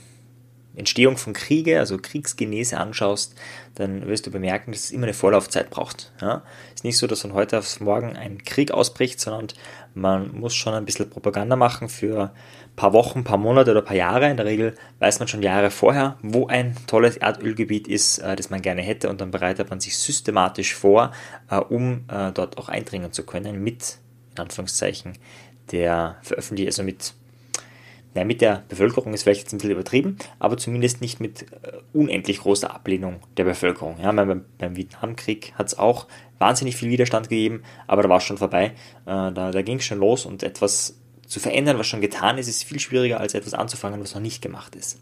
Entstehung 0.80 1.18
von 1.18 1.34
Kriege, 1.34 1.80
also 1.80 1.98
Kriegsgenese 1.98 2.78
anschaust, 2.78 3.36
dann 3.76 4.08
wirst 4.08 4.26
du 4.26 4.32
bemerken, 4.32 4.72
dass 4.72 4.86
es 4.86 4.92
immer 4.92 5.04
eine 5.04 5.14
Vorlaufzeit 5.14 5.70
braucht. 5.70 6.12
Ja? 6.22 6.44
ist 6.74 6.84
nicht 6.84 6.98
so, 6.98 7.08
dass 7.08 7.22
von 7.22 7.34
heute 7.34 7.60
auf 7.60 7.80
morgen 7.82 8.16
ein 8.16 8.44
Krieg 8.44 8.72
ausbricht, 8.72 9.20
sondern 9.20 9.48
man 9.94 10.34
muss 10.34 10.56
schon 10.56 10.74
ein 10.74 10.86
bisschen 10.86 11.10
Propaganda 11.10 11.56
machen 11.56 11.90
für 11.90 12.32
ein 12.32 12.76
paar 12.76 12.94
Wochen, 12.94 13.20
ein 13.20 13.24
paar 13.24 13.38
Monate 13.38 13.72
oder 13.72 13.82
ein 13.82 13.86
paar 13.86 13.96
Jahre. 13.96 14.30
In 14.30 14.38
der 14.38 14.46
Regel 14.46 14.76
weiß 15.00 15.20
man 15.20 15.28
schon 15.28 15.42
Jahre 15.42 15.72
vorher, 15.72 16.18
wo 16.22 16.48
ein 16.48 16.76
tolles 16.88 17.18
Erdölgebiet 17.18 17.88
ist, 17.88 18.20
äh, 18.20 18.36
das 18.36 18.50
man 18.50 18.62
gerne 18.62 18.82
hätte 18.82 19.10
und 19.10 19.22
dann 19.22 19.32
bereitet 19.32 19.70
man 19.70 19.80
sich 19.80 19.98
systematisch 19.98 20.74
vor, 20.74 21.12
äh, 21.50 21.58
um 21.58 22.06
äh, 22.08 22.32
dort 22.32 22.58
auch 22.58 22.70
eindringen 22.70 23.12
zu 23.12 23.24
können 23.26 23.62
mit, 23.64 23.98
in 24.36 24.44
Anführungszeichen, 24.44 25.18
der 25.72 26.18
Veröffentlichung, 26.22 26.70
also 26.70 26.84
mit 26.84 27.14
ja, 28.16 28.24
mit 28.24 28.42
der 28.42 28.64
Bevölkerung 28.68 29.14
ist 29.14 29.24
vielleicht 29.24 29.42
jetzt 29.42 29.54
ein 29.54 29.58
bisschen 29.58 29.72
übertrieben, 29.72 30.18
aber 30.40 30.58
zumindest 30.58 31.02
nicht 31.02 31.20
mit 31.20 31.44
äh, 31.44 31.78
unendlich 31.94 32.40
großer 32.40 32.74
Ablehnung 32.74 33.18
der 33.38 33.44
Bevölkerung. 33.44 33.98
Ja, 34.02 34.12
beim, 34.12 34.46
beim 34.58 34.76
Vietnamkrieg 34.76 35.54
hat 35.56 35.68
es 35.68 35.78
auch 35.78 36.08
wahnsinnig 36.40 36.76
viel 36.76 36.90
Widerstand 36.90 37.30
gegeben, 37.30 37.64
aber 37.88 38.04
da 38.04 38.10
war 38.10 38.18
es 38.18 38.24
schon 38.24 38.38
vorbei. 38.38 38.74
Äh, 39.06 39.32
da 39.32 39.52
da 39.52 39.62
ging 39.62 39.78
es 39.78 39.86
schon 39.86 40.00
los 40.00 40.26
und 40.26 40.44
etwas 40.44 41.00
zu 41.28 41.40
verändern, 41.40 41.78
was 41.78 41.86
schon 41.86 42.02
getan 42.02 42.40
ist, 42.40 42.48
ist 42.48 42.64
viel 42.64 42.80
schwieriger 42.80 43.20
als 43.20 43.36
etwas 43.36 43.54
anzufangen, 43.54 44.02
was 44.02 44.16
noch 44.16 44.22
nicht 44.22 44.42
gemacht 44.42 44.76
ist. 44.76 45.00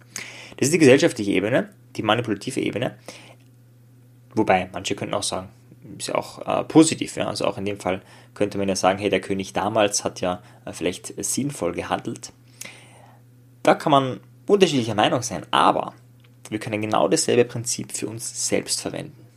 Das 0.58 0.68
ist 0.68 0.74
die 0.74 0.78
gesellschaftliche 0.78 1.32
Ebene, 1.32 1.70
die 1.96 2.04
manipulative 2.04 2.60
Ebene. 2.60 2.98
Wobei, 4.36 4.70
manche 4.74 4.96
könnten 4.96 5.16
auch 5.16 5.24
sagen, 5.24 5.48
ist 5.98 6.10
ja 6.10 6.16
auch 6.16 6.46
äh, 6.46 6.64
positiv. 6.66 7.16
Ja? 7.16 7.28
Also 7.28 7.46
auch 7.46 7.58
in 7.58 7.66
dem 7.66 7.80
Fall 7.80 8.02
könnte 8.34 8.58
man 8.58 8.68
ja 8.68 8.76
sagen, 8.76 9.00
hey, 9.00 9.10
der 9.10 9.22
König 9.22 9.54
damals 9.54 10.04
hat 10.04 10.20
ja 10.20 10.42
äh, 10.66 10.74
vielleicht 10.74 11.14
sinnvoll 11.24 11.72
gehandelt. 11.72 12.34
Da 13.68 13.76
kann 13.76 13.92
man 13.92 14.22
unterschiedlicher 14.48 14.96
Meinung 14.96 15.22
sein, 15.24 15.46
aber 15.52 15.94
wir 16.50 16.58
können 16.58 16.82
genau 16.82 17.10
dasselbe 17.10 17.44
Prinzip 17.44 17.92
für 17.92 18.08
uns 18.08 18.48
selbst 18.48 18.80
verwenden. 18.80 19.28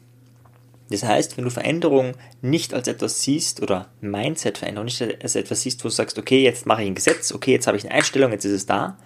Das 0.89 1.03
heißt, 1.03 1.37
wenn 1.37 1.43
du 1.43 1.51
Veränderung 1.51 2.15
nicht 2.41 2.73
als 2.73 2.87
etwas 2.87 3.23
siehst 3.23 3.61
oder 3.61 3.89
Mindset-Veränderung 4.01 4.85
nicht 4.85 5.03
als 5.21 5.35
etwas 5.35 5.63
siehst, 5.63 5.83
wo 5.83 5.89
du 5.89 5.93
sagst, 5.93 6.17
okay, 6.17 6.45
jetzt 6.45 6.65
mache 6.65 6.83
ich 6.83 6.87
ein 6.87 6.95
Gesetz, 6.95 7.33
okay, 7.33 7.51
jetzt 7.51 7.67
habe 7.67 7.77
ich 7.77 7.83
eine 7.83 7.93
Einstellung, 7.93 8.31
jetzt 8.31 8.45
ist 8.45 8.53
es 8.53 8.67
da. 8.67 8.99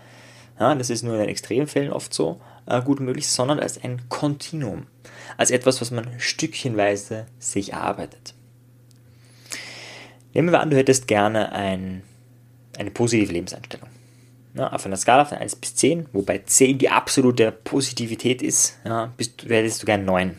Ja, 0.61 0.75
das 0.75 0.91
ist 0.91 1.03
nur 1.03 1.15
in 1.15 1.21
den 1.21 1.31
Extremfällen 1.31 1.91
oft 1.91 2.13
so 2.13 2.39
äh, 2.67 2.83
gut 2.83 3.01
möglich, 3.01 3.27
sondern 3.27 3.61
als 3.61 3.83
ein 3.83 4.07
Kontinuum, 4.11 4.89
als 5.39 5.51
etwas, 5.51 5.81
was 5.81 5.91
man 5.91 6.07
stückchenweise 6.19 7.25
sich 7.39 7.73
erarbeitet. 7.73 8.35
Nehmen 10.35 10.53
wir 10.53 10.61
an, 10.61 10.69
du 10.69 10.77
hättest 10.77 11.09
gerne 11.09 11.51
ein, 11.53 12.03
eine 12.77 12.91
positive 12.91 13.33
Lebenseinstellung. 13.33 13.94
Ja, 14.55 14.73
auf 14.73 14.87
einer 14.87 14.97
Skala 14.97 15.25
von 15.25 15.39
1 15.39 15.57
bis 15.57 15.75
10, 15.75 16.07
wobei 16.13 16.39
10 16.39 16.79
die 16.79 16.89
absolute 16.89 17.51
Positivität 17.51 18.41
ist, 18.41 18.79
ja, 18.85 19.13
bist, 19.17 19.45
hättest 19.49 19.83
du 19.83 19.87
gern 19.87 20.05
9. 20.05 20.37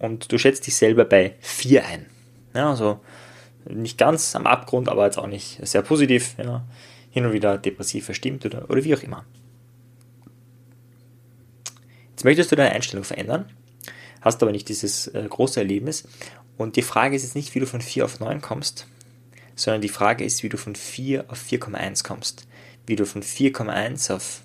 Und 0.00 0.32
du 0.32 0.38
schätzt 0.38 0.66
dich 0.66 0.74
selber 0.74 1.04
bei 1.04 1.36
4 1.40 1.86
ein. 1.86 2.06
Ja, 2.54 2.70
also 2.70 3.00
nicht 3.68 3.98
ganz 3.98 4.34
am 4.34 4.46
Abgrund, 4.46 4.88
aber 4.88 5.04
jetzt 5.04 5.18
auch 5.18 5.28
nicht 5.28 5.60
sehr 5.62 5.82
positiv. 5.82 6.34
Ja. 6.38 6.64
hin 7.10 7.26
und 7.26 7.32
wieder 7.32 7.58
depressiv 7.58 8.06
verstimmt 8.06 8.44
oder, 8.46 8.68
oder 8.68 8.82
wie 8.82 8.96
auch 8.96 9.02
immer. 9.02 9.24
Jetzt 12.10 12.24
möchtest 12.24 12.50
du 12.50 12.56
deine 12.56 12.74
Einstellung 12.74 13.04
verändern, 13.04 13.50
hast 14.20 14.42
aber 14.42 14.50
nicht 14.50 14.68
dieses 14.68 15.08
äh, 15.08 15.24
große 15.28 15.60
Erlebnis. 15.60 16.04
Und 16.56 16.76
die 16.76 16.82
Frage 16.82 17.14
ist 17.14 17.22
jetzt 17.22 17.36
nicht, 17.36 17.54
wie 17.54 17.60
du 17.60 17.66
von 17.66 17.80
4 17.80 18.04
auf 18.04 18.18
9 18.18 18.40
kommst, 18.40 18.86
sondern 19.54 19.82
die 19.82 19.88
Frage 19.88 20.24
ist, 20.24 20.42
wie 20.42 20.48
du 20.48 20.56
von 20.56 20.74
4 20.74 21.26
auf 21.28 21.40
4,1 21.42 22.04
kommst. 22.04 22.46
Wie 22.86 22.96
du 22.96 23.06
von 23.06 23.22
4,1 23.22 24.12
auf 24.14 24.42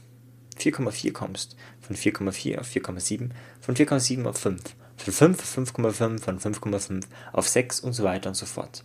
4,4 0.59 1.11
kommst, 1.11 1.55
von 1.81 1.95
4,4 1.95 2.59
auf 2.59 2.67
4,7, 2.67 3.29
von 3.61 3.75
4,7 3.75 4.25
auf 4.25 4.37
5, 4.37 4.61
von 4.97 5.13
5 5.13 5.39
auf 5.39 5.57
5,5, 5.75 6.19
von 6.19 6.39
5,5 6.39 7.03
auf 7.33 7.47
6 7.47 7.79
und 7.79 7.93
so 7.93 8.03
weiter 8.03 8.29
und 8.29 8.35
so 8.35 8.45
fort. 8.45 8.83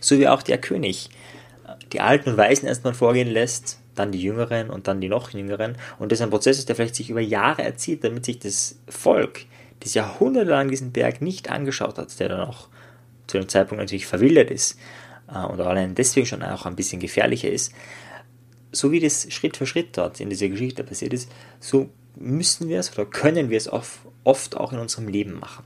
So 0.00 0.18
wie 0.18 0.28
auch 0.28 0.42
der 0.42 0.58
König 0.58 1.10
die 1.92 2.00
Alten 2.00 2.30
und 2.30 2.36
Weisen 2.36 2.66
erstmal 2.66 2.94
vorgehen 2.94 3.28
lässt, 3.28 3.78
dann 3.94 4.12
die 4.12 4.22
Jüngeren 4.22 4.70
und 4.70 4.88
dann 4.88 5.00
die 5.00 5.08
noch 5.08 5.30
Jüngeren. 5.30 5.76
Und 5.98 6.12
das 6.12 6.20
ein 6.20 6.30
Prozess 6.30 6.58
ist, 6.58 6.68
der 6.68 6.76
vielleicht 6.76 6.94
sich 6.94 7.10
über 7.10 7.20
Jahre 7.20 7.62
erzieht, 7.62 8.04
damit 8.04 8.24
sich 8.24 8.38
das 8.38 8.78
Volk, 8.88 9.40
das 9.80 9.94
jahrhundertelang 9.94 10.68
diesen 10.68 10.92
Berg 10.92 11.20
nicht 11.20 11.50
angeschaut 11.50 11.98
hat, 11.98 12.18
der 12.20 12.28
dann 12.28 12.40
auch 12.40 12.68
zu 13.26 13.38
dem 13.38 13.48
Zeitpunkt 13.48 13.80
natürlich 13.80 14.06
verwildert 14.06 14.50
ist 14.50 14.78
äh, 15.32 15.38
und 15.44 15.60
allein 15.60 15.94
deswegen 15.94 16.26
schon 16.26 16.42
auch 16.42 16.66
ein 16.66 16.76
bisschen 16.76 17.00
gefährlicher 17.00 17.50
ist, 17.50 17.72
so 18.72 18.92
wie 18.92 19.00
das 19.00 19.32
Schritt 19.32 19.56
für 19.56 19.66
Schritt 19.66 19.96
dort 19.96 20.20
in 20.20 20.30
dieser 20.30 20.48
Geschichte 20.48 20.84
passiert 20.84 21.12
ist, 21.12 21.30
so 21.60 21.88
müssen 22.16 22.68
wir 22.68 22.80
es 22.80 22.92
oder 22.92 23.06
können 23.06 23.50
wir 23.50 23.56
es 23.56 23.70
oft 23.70 24.56
auch 24.56 24.72
in 24.72 24.78
unserem 24.78 25.08
Leben 25.08 25.38
machen. 25.38 25.64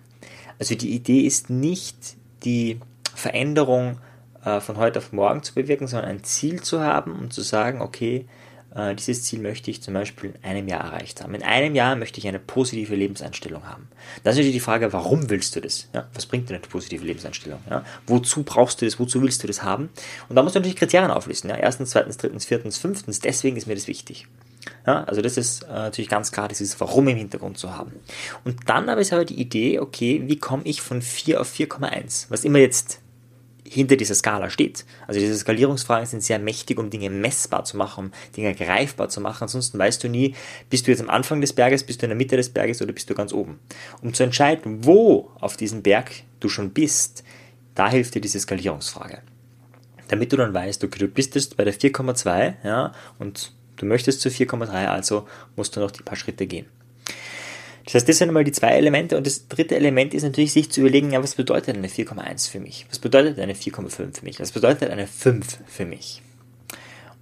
Also 0.59 0.75
die 0.75 0.95
Idee 0.95 1.21
ist 1.21 1.51
nicht 1.51 2.17
die 2.45 2.79
Veränderung 3.15 3.99
äh, 4.45 4.61
von 4.61 4.77
heute 4.77 4.99
auf 4.99 5.13
morgen 5.13 5.43
zu 5.43 5.55
bewirken, 5.55 5.87
sondern 5.87 6.11
ein 6.11 6.25
Ziel 6.25 6.63
zu 6.63 6.81
haben 6.81 7.19
und 7.19 7.33
zu 7.33 7.43
sagen, 7.43 7.81
okay, 7.81 8.27
äh, 8.75 8.95
dieses 8.95 9.25
Ziel 9.25 9.41
möchte 9.41 9.71
ich 9.71 9.83
zum 9.83 9.95
Beispiel 9.95 10.31
in 10.31 10.45
einem 10.45 10.69
Jahr 10.69 10.81
erreicht 10.81 11.23
haben. 11.23 11.35
In 11.35 11.43
einem 11.43 11.75
Jahr 11.75 11.97
möchte 11.97 12.19
ich 12.19 12.29
eine 12.29 12.39
positive 12.39 12.95
Lebenseinstellung 12.95 13.67
haben. 13.67 13.89
Das 14.23 14.35
ist 14.35 14.39
natürlich 14.39 14.55
die 14.55 14.61
Frage, 14.61 14.93
warum 14.93 15.31
willst 15.31 15.57
du 15.57 15.61
das? 15.61 15.89
Ja, 15.95 16.09
was 16.15 16.27
bringt 16.27 16.49
dir 16.49 16.55
eine 16.55 16.63
positive 16.63 17.05
Lebenseinstellung? 17.05 17.61
Ja, 17.69 17.85
wozu 18.07 18.43
brauchst 18.43 18.81
du 18.81 18.85
das? 18.85 18.99
Wozu 18.99 19.23
willst 19.23 19.43
du 19.43 19.47
das 19.47 19.63
haben? 19.63 19.91
Und 20.29 20.37
da 20.37 20.43
musst 20.43 20.55
du 20.55 20.61
natürlich 20.61 20.77
Kriterien 20.77 21.11
auflisten. 21.11 21.51
Ja, 21.51 21.57
erstens, 21.57 21.91
zweitens, 21.91 22.17
drittens, 22.17 22.45
viertens, 22.45 22.79
fünftens. 22.79 23.21
Deswegen 23.21 23.57
ist 23.57 23.67
mir 23.67 23.75
das 23.75 23.89
wichtig. 23.89 24.27
Ja, 24.87 25.05
also 25.05 25.23
das 25.23 25.37
ist 25.37 25.65
äh, 25.65 25.73
natürlich 25.73 26.09
ganz 26.09 26.33
klar, 26.33 26.49
dieses 26.49 26.81
Warum 26.81 27.09
im 27.09 27.17
Hintergrund 27.17 27.59
zu 27.59 27.77
haben. 27.77 27.93
Und 28.45 28.69
dann 28.69 28.89
aber 28.89 29.01
ist 29.01 29.13
aber 29.13 29.25
die 29.25 29.41
Idee, 29.41 29.81
okay, 29.81 30.23
wie 30.27 30.39
komme 30.39 30.63
ich 30.65 30.81
von 30.83 31.03
4 31.03 31.41
auf 31.41 31.53
4,1? 31.53 32.27
Was 32.31 32.45
immer 32.45 32.59
jetzt 32.59 33.02
hinter 33.73 33.97
dieser 33.97 34.15
Skala 34.15 34.51
steht. 34.51 34.85
Also 35.07 35.19
diese 35.19 35.37
Skalierungsfragen 35.37 36.07
sind 36.07 36.23
sehr 36.23 36.39
mächtig, 36.39 36.79
um 36.79 36.91
Dinge 36.91 37.09
messbar 37.09 37.65
zu 37.65 37.77
machen, 37.77 38.07
um 38.07 38.13
Dinge 38.37 38.55
greifbar 38.55 39.09
zu 39.09 39.21
machen. 39.21 39.43
Ansonsten 39.43 39.79
weißt 39.79 40.05
du 40.05 40.09
nie, 40.09 40.35
bist 40.69 40.87
du 40.87 40.91
jetzt 40.91 41.01
am 41.01 41.09
Anfang 41.09 41.41
des 41.41 41.53
Berges, 41.53 41.83
bist 41.85 42.03
du 42.03 42.07
in 42.07 42.11
der 42.11 42.17
Mitte 42.17 42.37
des 42.37 42.51
Berges 42.51 42.83
oder 42.83 42.93
bist 42.93 43.09
du 43.09 43.15
ganz 43.15 43.33
oben. 43.33 43.59
Um 44.03 44.13
zu 44.13 44.23
entscheiden, 44.23 44.85
wo 44.85 45.31
auf 45.41 45.57
diesem 45.57 45.83
Berg 45.83 46.13
du 46.41 46.49
schon 46.49 46.71
bist, 46.71 47.25
da 47.75 47.91
hilft 47.91 48.15
dir 48.15 48.21
diese 48.21 48.41
Skalierungsfrage. 48.41 49.23
Damit 50.09 50.33
du 50.33 50.37
dann 50.37 50.53
weißt, 50.53 50.85
okay, 50.85 50.99
du 50.99 51.09
bist 51.09 51.35
jetzt 51.35 51.57
bei 51.57 51.65
der 51.65 51.75
4,2 51.75 52.55
ja, 52.65 52.93
und 53.19 53.53
du 53.77 53.87
möchtest 53.87 54.21
zu 54.21 54.29
4,3, 54.29 54.87
also 54.87 55.27
musst 55.57 55.75
du 55.75 55.81
noch 55.81 55.91
die 55.91 56.03
paar 56.03 56.17
Schritte 56.17 56.47
gehen. 56.47 56.67
Das 57.85 57.95
heißt, 57.95 58.09
das 58.09 58.19
sind 58.19 58.29
einmal 58.29 58.45
die 58.45 58.53
zwei 58.53 58.73
Elemente. 58.73 59.17
Und 59.17 59.27
das 59.27 59.49
dritte 59.49 59.77
Element 59.77 60.15
ist 60.15 60.23
natürlich, 60.23 60.53
sich 60.53 60.71
zu 60.71 60.81
überlegen, 60.81 61.13
ja, 61.13 61.23
was 61.23 61.35
bedeutet 61.35 61.77
eine 61.77 61.89
4,1 61.89 62.51
für 62.51 62.61
mich? 62.61 62.87
Was 62.89 62.99
bedeutet 62.99 63.39
eine 63.39 63.55
4,5 63.55 64.17
für 64.17 64.25
mich? 64.25 64.41
Was 64.41 64.53
bedeutet 64.53 64.91
eine 64.91 65.07
5 65.07 65.59
für 65.67 65.85
mich? 65.85 66.23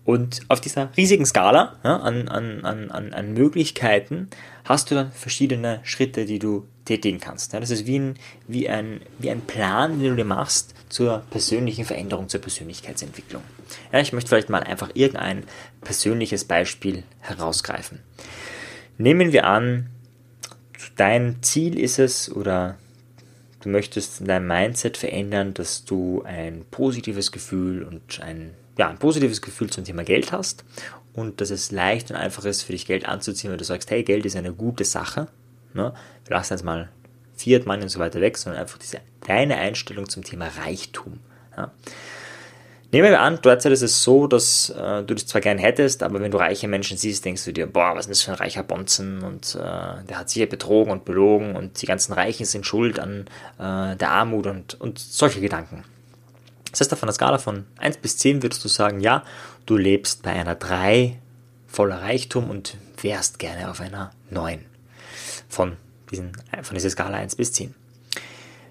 Und 0.04 0.40
auf 0.48 0.60
dieser 0.60 0.90
riesigen 0.96 1.26
Skala 1.26 1.76
ja, 1.84 1.96
an, 1.98 2.28
an, 2.28 2.64
an, 2.64 3.12
an 3.12 3.32
Möglichkeiten 3.32 4.28
hast 4.64 4.90
du 4.90 4.94
dann 4.94 5.12
verschiedene 5.12 5.80
Schritte, 5.84 6.24
die 6.24 6.38
du 6.38 6.66
tätigen 6.84 7.20
kannst. 7.20 7.52
Ja, 7.52 7.60
das 7.60 7.70
ist 7.70 7.86
wie 7.86 7.98
ein, 7.98 8.14
wie, 8.48 8.68
ein, 8.68 9.02
wie 9.18 9.30
ein 9.30 9.42
Plan, 9.42 10.00
den 10.00 10.10
du 10.10 10.16
dir 10.16 10.24
machst 10.24 10.74
zur 10.88 11.22
persönlichen 11.30 11.84
Veränderung, 11.84 12.28
zur 12.28 12.40
Persönlichkeitsentwicklung. 12.40 13.42
Ja, 13.92 14.00
ich 14.00 14.12
möchte 14.12 14.28
vielleicht 14.28 14.48
mal 14.48 14.62
einfach 14.62 14.90
irgendein 14.94 15.44
persönliches 15.82 16.44
Beispiel 16.44 17.04
herausgreifen. 17.20 18.00
Nehmen 18.98 19.32
wir 19.32 19.46
an, 19.46 19.90
dein 20.96 21.42
Ziel 21.42 21.78
ist 21.78 21.98
es 21.98 22.30
oder 22.30 22.78
du 23.60 23.68
möchtest 23.68 24.26
dein 24.26 24.46
Mindset 24.46 24.96
verändern, 24.96 25.54
dass 25.54 25.84
du 25.84 26.22
ein 26.24 26.64
positives 26.70 27.32
Gefühl 27.32 27.82
und 27.82 28.20
ein, 28.20 28.54
ja, 28.78 28.88
ein 28.88 28.98
positives 28.98 29.42
Gefühl 29.42 29.70
zum 29.70 29.84
Thema 29.84 30.04
Geld 30.04 30.32
hast 30.32 30.64
und 31.12 31.40
dass 31.40 31.50
es 31.50 31.70
leicht 31.70 32.10
und 32.10 32.16
einfach 32.16 32.44
ist 32.44 32.62
für 32.62 32.72
dich 32.72 32.86
Geld 32.86 33.06
anzuziehen, 33.06 33.50
weil 33.50 33.58
du 33.58 33.64
sagst, 33.64 33.90
hey, 33.90 34.02
Geld 34.02 34.24
ist 34.24 34.36
eine 34.36 34.52
gute 34.52 34.84
Sache. 34.84 35.28
Ne? 35.74 35.92
Lassen 36.28 36.54
jetzt 36.54 36.64
mal 36.64 36.88
Fiat 37.34 37.66
Money 37.66 37.82
und 37.82 37.88
so 37.88 37.98
weiter 37.98 38.20
weg, 38.20 38.36
sondern 38.38 38.60
einfach 38.60 38.78
diese 38.78 39.00
deine 39.26 39.56
Einstellung 39.56 40.08
zum 40.08 40.24
Thema 40.24 40.48
Reichtum. 40.48 41.20
Ja? 41.56 41.72
Nehmen 42.92 43.10
wir 43.10 43.20
an, 43.20 43.38
derzeit 43.40 43.70
ist 43.70 43.82
es 43.82 44.02
so, 44.02 44.26
dass 44.26 44.70
äh, 44.70 45.04
du 45.04 45.14
das 45.14 45.26
zwar 45.26 45.40
gern 45.40 45.58
hättest, 45.58 46.02
aber 46.02 46.20
wenn 46.20 46.32
du 46.32 46.38
reiche 46.38 46.66
Menschen 46.66 46.96
siehst, 46.96 47.24
denkst 47.24 47.44
du 47.44 47.52
dir, 47.52 47.68
boah, 47.68 47.94
was 47.94 48.06
ist 48.06 48.10
das 48.10 48.22
für 48.22 48.32
ein 48.32 48.38
reicher 48.38 48.64
Bonzen 48.64 49.22
und 49.22 49.54
äh, 49.54 49.58
der 50.08 50.18
hat 50.18 50.28
sich 50.28 50.40
ja 50.40 50.46
betrogen 50.46 50.90
und 50.90 51.04
belogen 51.04 51.54
und 51.54 51.80
die 51.80 51.86
ganzen 51.86 52.12
Reichen 52.12 52.46
sind 52.46 52.66
schuld 52.66 52.98
an 52.98 53.26
äh, 53.58 53.96
der 53.96 54.10
Armut 54.10 54.48
und, 54.48 54.80
und 54.80 54.98
solche 54.98 55.40
Gedanken. 55.40 55.84
Das 56.72 56.80
heißt, 56.80 56.92
auf 56.92 57.02
einer 57.02 57.12
Skala 57.12 57.38
von 57.38 57.66
1 57.78 57.98
bis 57.98 58.16
10 58.16 58.42
würdest 58.42 58.64
du 58.64 58.68
sagen, 58.68 59.00
ja, 59.00 59.22
du 59.66 59.76
lebst 59.76 60.24
bei 60.24 60.32
einer 60.32 60.56
3 60.56 61.16
voller 61.68 62.02
Reichtum 62.02 62.50
und 62.50 62.76
wärst 63.02 63.38
gerne 63.38 63.70
auf 63.70 63.80
einer 63.80 64.10
9 64.30 64.64
von, 65.48 65.76
diesen, 66.10 66.32
von 66.62 66.74
dieser 66.74 66.90
Skala 66.90 67.18
1 67.18 67.36
bis 67.36 67.52
10. 67.52 67.72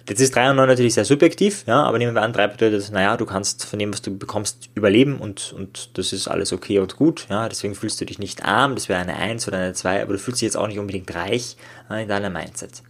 Jetzt 0.09 0.21
ist 0.21 0.35
3 0.35 0.49
und 0.49 0.55
9 0.55 0.67
natürlich 0.67 0.95
sehr 0.95 1.05
subjektiv, 1.05 1.65
ja, 1.67 1.83
aber 1.83 1.99
nehmen 1.99 2.15
wir 2.15 2.23
an, 2.23 2.33
3 2.33 2.47
bedeutet, 2.47 2.91
naja, 2.91 3.15
du 3.15 3.27
kannst 3.27 3.63
von 3.63 3.77
dem, 3.77 3.93
was 3.93 4.01
du 4.01 4.17
bekommst, 4.17 4.69
überleben 4.73 5.19
und, 5.19 5.53
und 5.53 5.97
das 5.99 6.13
ist 6.13 6.27
alles 6.27 6.51
okay 6.51 6.79
und 6.79 6.95
gut, 6.95 7.27
ja, 7.29 7.47
deswegen 7.47 7.75
fühlst 7.75 8.01
du 8.01 8.05
dich 8.05 8.17
nicht 8.17 8.43
arm, 8.43 8.73
das 8.73 8.89
wäre 8.89 8.99
eine 8.99 9.15
1 9.15 9.47
oder 9.47 9.57
eine 9.57 9.73
2, 9.73 10.01
aber 10.01 10.13
du 10.13 10.19
fühlst 10.19 10.41
dich 10.41 10.47
jetzt 10.47 10.57
auch 10.57 10.67
nicht 10.67 10.79
unbedingt 10.79 11.13
reich 11.13 11.57
in 11.91 12.07
deiner 12.07 12.31
Mindset. 12.31 12.81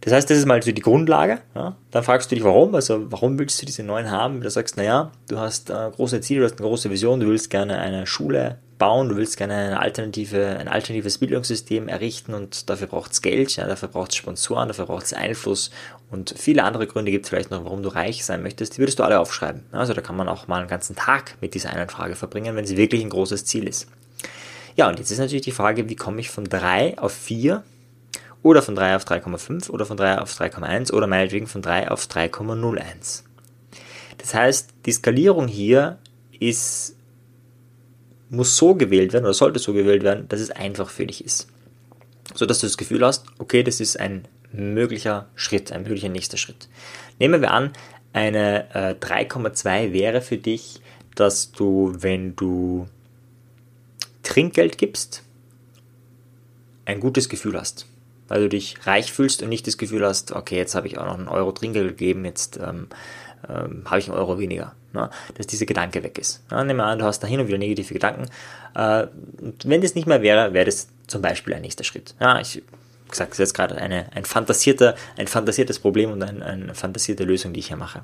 Das 0.00 0.14
heißt, 0.14 0.30
das 0.30 0.38
ist 0.38 0.46
mal 0.46 0.62
so 0.62 0.72
die 0.72 0.80
Grundlage. 0.80 1.40
Ja. 1.54 1.76
Dann 1.90 2.02
fragst 2.02 2.30
du 2.30 2.34
dich, 2.34 2.42
warum? 2.42 2.74
Also, 2.74 3.12
warum 3.12 3.38
willst 3.38 3.60
du 3.60 3.66
diese 3.66 3.82
neuen 3.82 4.10
haben? 4.10 4.40
Du 4.40 4.48
sagst, 4.48 4.78
naja, 4.78 5.12
du 5.28 5.38
hast 5.38 5.68
äh, 5.68 5.90
große 5.94 6.22
Ziele, 6.22 6.40
du 6.40 6.46
hast 6.46 6.58
eine 6.58 6.66
große 6.66 6.90
Vision, 6.90 7.20
du 7.20 7.26
willst 7.26 7.50
gerne 7.50 7.78
eine 7.78 8.06
Schule 8.06 8.56
bauen, 8.80 9.10
du 9.10 9.16
willst 9.16 9.36
gerne 9.36 9.54
eine 9.54 9.78
alternative, 9.78 10.56
ein 10.58 10.66
alternatives 10.66 11.18
Bildungssystem 11.18 11.86
errichten 11.86 12.34
und 12.34 12.68
dafür 12.68 12.88
braucht 12.88 13.12
es 13.12 13.22
Geld, 13.22 13.54
ja, 13.54 13.68
dafür 13.68 13.88
braucht 13.88 14.10
es 14.10 14.16
Sponsoren, 14.16 14.66
dafür 14.66 14.86
braucht 14.86 15.04
es 15.04 15.12
Einfluss 15.12 15.70
und 16.10 16.34
viele 16.36 16.64
andere 16.64 16.88
Gründe 16.88 17.12
gibt 17.12 17.26
es 17.26 17.28
vielleicht 17.28 17.52
noch, 17.52 17.62
warum 17.62 17.84
du 17.84 17.90
reich 17.90 18.24
sein 18.24 18.42
möchtest, 18.42 18.74
die 18.74 18.78
würdest 18.78 18.98
du 18.98 19.04
alle 19.04 19.20
aufschreiben. 19.20 19.62
Also 19.70 19.92
da 19.92 20.00
kann 20.00 20.16
man 20.16 20.28
auch 20.28 20.48
mal 20.48 20.58
einen 20.58 20.68
ganzen 20.68 20.96
Tag 20.96 21.36
mit 21.40 21.54
dieser 21.54 21.70
einen 21.70 21.88
Frage 21.88 22.16
verbringen, 22.16 22.56
wenn 22.56 22.66
sie 22.66 22.78
wirklich 22.78 23.02
ein 23.02 23.10
großes 23.10 23.44
Ziel 23.44 23.68
ist. 23.68 23.86
Ja, 24.74 24.88
und 24.88 24.98
jetzt 24.98 25.10
ist 25.10 25.18
natürlich 25.18 25.44
die 25.44 25.52
Frage, 25.52 25.88
wie 25.90 25.96
komme 25.96 26.20
ich 26.20 26.30
von 26.30 26.44
3 26.44 26.98
auf 26.98 27.12
4 27.12 27.62
oder 28.42 28.62
von 28.62 28.74
3 28.74 28.96
auf 28.96 29.04
3,5 29.04 29.68
oder 29.68 29.84
von 29.84 29.98
3 29.98 30.18
auf 30.20 30.32
3,1 30.32 30.90
oder 30.92 31.06
meinetwegen 31.06 31.46
von 31.46 31.60
3 31.60 31.90
auf 31.90 32.06
3,01. 32.06 33.24
Das 34.16 34.34
heißt, 34.34 34.70
die 34.86 34.92
Skalierung 34.92 35.48
hier 35.48 35.98
ist 36.38 36.96
muss 38.30 38.56
so 38.56 38.74
gewählt 38.74 39.12
werden 39.12 39.24
oder 39.24 39.34
sollte 39.34 39.58
so 39.58 39.72
gewählt 39.72 40.02
werden, 40.02 40.28
dass 40.28 40.40
es 40.40 40.50
einfach 40.50 40.88
für 40.88 41.06
dich 41.06 41.24
ist. 41.24 41.48
So 42.34 42.46
dass 42.46 42.60
du 42.60 42.66
das 42.66 42.78
Gefühl 42.78 43.04
hast, 43.04 43.26
okay, 43.38 43.62
das 43.62 43.80
ist 43.80 43.98
ein 43.98 44.26
möglicher 44.52 45.28
Schritt, 45.34 45.72
ein 45.72 45.82
möglicher 45.82 46.08
nächster 46.08 46.36
Schritt. 46.36 46.68
Nehmen 47.18 47.40
wir 47.40 47.50
an, 47.50 47.72
eine 48.12 48.74
äh, 48.74 48.94
3,2 48.94 49.92
wäre 49.92 50.20
für 50.20 50.38
dich, 50.38 50.80
dass 51.14 51.52
du, 51.52 51.92
wenn 51.98 52.34
du 52.36 52.86
Trinkgeld 54.22 54.78
gibst, 54.78 55.22
ein 56.84 57.00
gutes 57.00 57.28
Gefühl 57.28 57.58
hast. 57.58 57.86
Weil 58.28 58.42
du 58.42 58.48
dich 58.48 58.86
reich 58.86 59.12
fühlst 59.12 59.42
und 59.42 59.48
nicht 59.48 59.66
das 59.66 59.76
Gefühl 59.76 60.04
hast, 60.04 60.32
okay, 60.32 60.56
jetzt 60.56 60.74
habe 60.74 60.86
ich 60.86 60.98
auch 60.98 61.06
noch 61.06 61.18
einen 61.18 61.28
Euro 61.28 61.50
Trinkgeld 61.52 61.98
gegeben, 61.98 62.24
jetzt 62.24 62.58
ähm, 62.58 62.86
ähm, 63.48 63.82
habe 63.84 63.98
ich 63.98 64.08
einen 64.08 64.18
Euro 64.18 64.38
weniger. 64.38 64.74
Ne? 64.92 65.08
Dass 65.34 65.46
dieser 65.46 65.66
Gedanke 65.66 66.02
weg 66.02 66.18
ist. 66.18 66.42
Ja, 66.50 66.64
nehmen 66.64 66.78
wir 66.78 66.84
an, 66.84 66.98
du 66.98 67.04
hast 67.04 67.20
da 67.20 67.26
hin 67.26 67.40
und 67.40 67.46
wieder 67.46 67.58
negative 67.58 67.94
Gedanken. 67.94 68.26
Äh, 68.74 69.06
wenn 69.64 69.80
das 69.80 69.94
nicht 69.94 70.06
mehr 70.06 70.22
wäre, 70.22 70.52
wäre 70.52 70.66
das 70.66 70.88
zum 71.06 71.22
Beispiel 71.22 71.54
ein 71.54 71.62
nächster 71.62 71.84
Schritt. 71.84 72.14
Ja, 72.20 72.40
ich 72.40 72.62
gesagt, 73.10 73.32
das 73.32 73.38
ist 73.38 73.48
jetzt 73.48 73.54
gerade 73.54 73.76
eine, 73.76 74.06
ein, 74.14 74.24
fantasierter, 74.24 74.94
ein 75.16 75.26
fantasiertes 75.26 75.78
Problem 75.78 76.12
und 76.12 76.22
ein, 76.22 76.42
eine 76.42 76.74
fantasierte 76.74 77.24
Lösung, 77.24 77.52
die 77.52 77.60
ich 77.60 77.68
hier 77.68 77.76
mache. 77.76 78.02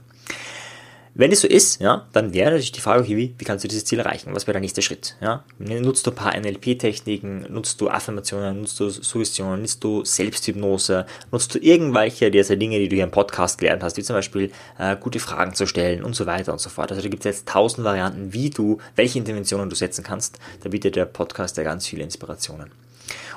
Wenn 1.18 1.32
es 1.32 1.40
so 1.40 1.48
ist, 1.48 1.80
ja, 1.80 2.06
dann 2.12 2.34
wäre 2.34 2.50
natürlich 2.50 2.72
die 2.72 2.80
Frage, 2.82 3.08
wie, 3.08 3.34
wie 3.38 3.44
kannst 3.46 3.64
du 3.64 3.68
dieses 3.68 3.86
Ziel 3.86 4.00
erreichen? 4.00 4.34
Was 4.34 4.46
wäre 4.46 4.52
der 4.52 4.60
nächste 4.60 4.82
Schritt? 4.82 5.16
Ja? 5.22 5.44
Nutzt 5.58 6.06
du 6.06 6.10
ein 6.10 6.14
paar 6.14 6.38
NLP-Techniken, 6.38 7.46
nutzt 7.48 7.80
du 7.80 7.88
Affirmationen, 7.88 8.60
nutzt 8.60 8.78
du 8.78 8.90
Suggestionen, 8.90 9.62
nutzt 9.62 9.82
du 9.82 10.04
Selbsthypnose, 10.04 11.06
nutzt 11.32 11.54
du 11.54 11.58
irgendwelche 11.58 12.30
dieser 12.30 12.56
Dinge, 12.56 12.78
die 12.78 12.90
du 12.90 12.96
hier 12.96 13.04
im 13.04 13.10
Podcast 13.10 13.56
gelernt 13.56 13.82
hast, 13.82 13.96
wie 13.96 14.02
zum 14.02 14.14
Beispiel 14.14 14.50
äh, 14.78 14.94
gute 15.00 15.18
Fragen 15.18 15.54
zu 15.54 15.66
stellen 15.66 16.04
und 16.04 16.14
so 16.14 16.26
weiter 16.26 16.52
und 16.52 16.60
so 16.60 16.68
fort. 16.68 16.90
Also 16.90 17.02
da 17.02 17.08
gibt 17.08 17.24
es 17.24 17.34
jetzt 17.34 17.48
tausend 17.48 17.86
Varianten, 17.86 18.34
wie 18.34 18.50
du, 18.50 18.76
welche 18.94 19.18
Interventionen 19.18 19.70
du 19.70 19.76
setzen 19.76 20.04
kannst. 20.04 20.38
Da 20.64 20.68
bietet 20.68 20.96
der 20.96 21.06
Podcast 21.06 21.56
ja 21.56 21.62
ganz 21.62 21.86
viele 21.86 22.02
Inspirationen. 22.02 22.72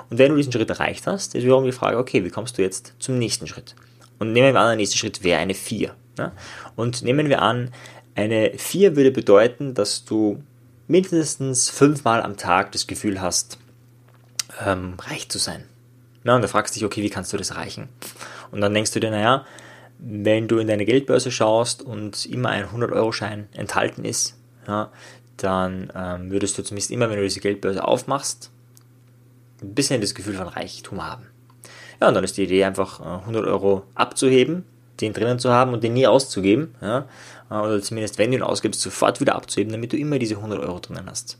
Und 0.09 0.17
wenn 0.17 0.31
du 0.31 0.35
diesen 0.35 0.51
Schritt 0.51 0.69
erreicht 0.69 1.07
hast, 1.07 1.33
ist 1.33 1.45
wiederum 1.45 1.63
die 1.63 1.71
Frage, 1.71 1.97
okay, 1.97 2.25
wie 2.25 2.29
kommst 2.29 2.57
du 2.57 2.61
jetzt 2.61 2.91
zum 2.99 3.17
nächsten 3.17 3.47
Schritt? 3.47 3.73
Und 4.17 4.33
nehmen 4.33 4.53
wir 4.53 4.59
an, 4.59 4.67
der 4.67 4.75
nächste 4.75 4.97
Schritt 4.97 5.23
wäre 5.23 5.39
eine 5.39 5.53
4. 5.53 5.95
Ja? 6.19 6.31
Und 6.75 7.01
nehmen 7.01 7.29
wir 7.29 7.41
an, 7.41 7.71
eine 8.15 8.51
4 8.57 8.95
würde 8.95 9.11
bedeuten, 9.11 9.73
dass 9.73 10.05
du 10.05 10.43
mindestens 10.87 11.69
fünfmal 11.69 12.21
am 12.21 12.37
Tag 12.37 12.71
das 12.71 12.87
Gefühl 12.87 13.21
hast, 13.21 13.57
ähm, 14.65 14.95
reich 14.99 15.29
zu 15.29 15.37
sein. 15.37 15.63
Na, 16.23 16.35
und 16.35 16.41
da 16.41 16.47
fragst 16.47 16.75
du 16.75 16.79
dich, 16.79 16.85
okay, 16.85 17.01
wie 17.01 17.09
kannst 17.09 17.31
du 17.31 17.37
das 17.37 17.51
erreichen? 17.51 17.87
Und 18.51 18.61
dann 18.61 18.73
denkst 18.73 18.91
du 18.91 18.99
dir, 18.99 19.11
naja, 19.11 19.45
wenn 19.99 20.47
du 20.47 20.57
in 20.57 20.67
deine 20.67 20.85
Geldbörse 20.85 21.31
schaust 21.31 21.81
und 21.81 22.25
immer 22.25 22.49
ein 22.49 22.65
100-Euro-Schein 22.65 23.47
enthalten 23.53 24.03
ist, 24.05 24.35
ja, 24.67 24.91
dann 25.37 25.91
ähm, 25.95 26.31
würdest 26.31 26.57
du 26.57 26.63
zumindest 26.63 26.91
immer, 26.91 27.09
wenn 27.09 27.17
du 27.17 27.23
diese 27.23 27.39
Geldbörse 27.39 27.83
aufmachst, 27.83 28.51
ein 29.61 29.73
bisschen 29.73 30.01
das 30.01 30.15
Gefühl 30.15 30.35
von 30.35 30.47
Reichtum 30.47 31.05
haben. 31.05 31.27
Ja, 32.01 32.07
und 32.07 32.13
dann 32.13 32.23
ist 32.23 32.37
die 32.37 32.43
Idee 32.43 32.63
einfach 32.63 32.99
100 32.99 33.45
äh, 33.45 33.47
Euro 33.47 33.83
abzuheben, 33.95 34.65
den 35.01 35.13
drinnen 35.13 35.39
zu 35.39 35.51
haben 35.51 35.73
und 35.73 35.83
den 35.83 35.93
nie 35.93 36.07
auszugeben. 36.07 36.75
Ja? 36.81 37.07
Äh, 37.49 37.55
oder 37.55 37.81
zumindest, 37.81 38.17
wenn 38.17 38.31
du 38.31 38.37
ihn 38.37 38.43
ausgibst, 38.43 38.81
sofort 38.81 39.21
wieder 39.21 39.35
abzuheben, 39.35 39.71
damit 39.71 39.93
du 39.93 39.97
immer 39.97 40.19
diese 40.19 40.35
100 40.35 40.59
Euro 40.59 40.79
drinnen 40.79 41.05
hast. 41.07 41.37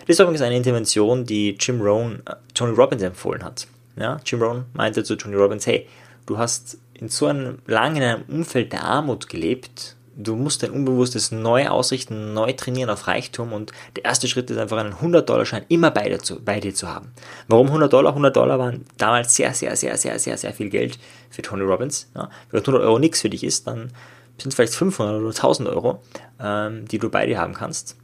Das 0.00 0.16
ist 0.16 0.20
übrigens 0.20 0.42
eine 0.42 0.56
Intervention, 0.56 1.24
die 1.24 1.56
Jim 1.58 1.80
Rohn, 1.80 2.22
äh, 2.26 2.34
Tony 2.54 2.74
Robbins 2.74 3.02
empfohlen 3.02 3.44
hat. 3.44 3.66
Ja? 3.96 4.20
Jim 4.24 4.42
Rohn 4.42 4.64
meinte 4.74 5.04
zu 5.04 5.16
Tony 5.16 5.36
Robbins, 5.36 5.66
hey, 5.66 5.86
du 6.26 6.38
hast 6.38 6.78
in 6.94 7.08
so 7.08 7.26
einem 7.26 7.58
lang 7.66 7.96
in 7.96 8.02
einem 8.02 8.22
Umfeld 8.28 8.72
der 8.72 8.84
Armut 8.84 9.28
gelebt 9.28 9.96
du 10.16 10.36
musst 10.36 10.62
dein 10.62 10.70
Unbewusstes 10.70 11.32
neu 11.32 11.68
ausrichten, 11.68 12.34
neu 12.34 12.52
trainieren 12.52 12.90
auf 12.90 13.06
Reichtum 13.06 13.52
und 13.52 13.72
der 13.96 14.04
erste 14.04 14.28
Schritt 14.28 14.50
ist 14.50 14.58
einfach 14.58 14.78
einen 14.78 14.94
100-Dollar-Schein 14.94 15.64
immer 15.68 15.90
bei 15.90 16.08
dir, 16.08 16.18
zu, 16.18 16.42
bei 16.42 16.60
dir 16.60 16.74
zu 16.74 16.88
haben. 16.88 17.12
Warum 17.48 17.68
100 17.68 17.92
Dollar? 17.92 18.10
100 18.12 18.34
Dollar 18.34 18.58
waren 18.58 18.84
damals 18.98 19.34
sehr, 19.34 19.54
sehr, 19.54 19.76
sehr, 19.76 19.96
sehr, 19.96 20.18
sehr, 20.18 20.36
sehr 20.36 20.52
viel 20.52 20.68
Geld 20.68 20.98
für 21.30 21.42
Tony 21.42 21.62
Robbins. 21.62 22.10
Ja, 22.14 22.30
wenn 22.50 22.60
100 22.60 22.82
Euro 22.82 22.98
nichts 22.98 23.20
für 23.20 23.30
dich 23.30 23.44
ist, 23.44 23.66
dann 23.66 23.92
sind 24.38 24.48
es 24.48 24.54
vielleicht 24.54 24.74
500 24.74 25.20
oder 25.20 25.28
1000 25.28 25.68
Euro, 25.68 26.02
ähm, 26.40 26.86
die 26.88 26.98
du 26.98 27.08
bei 27.10 27.26
dir 27.26 27.38
haben 27.38 27.54
kannst, 27.54 27.96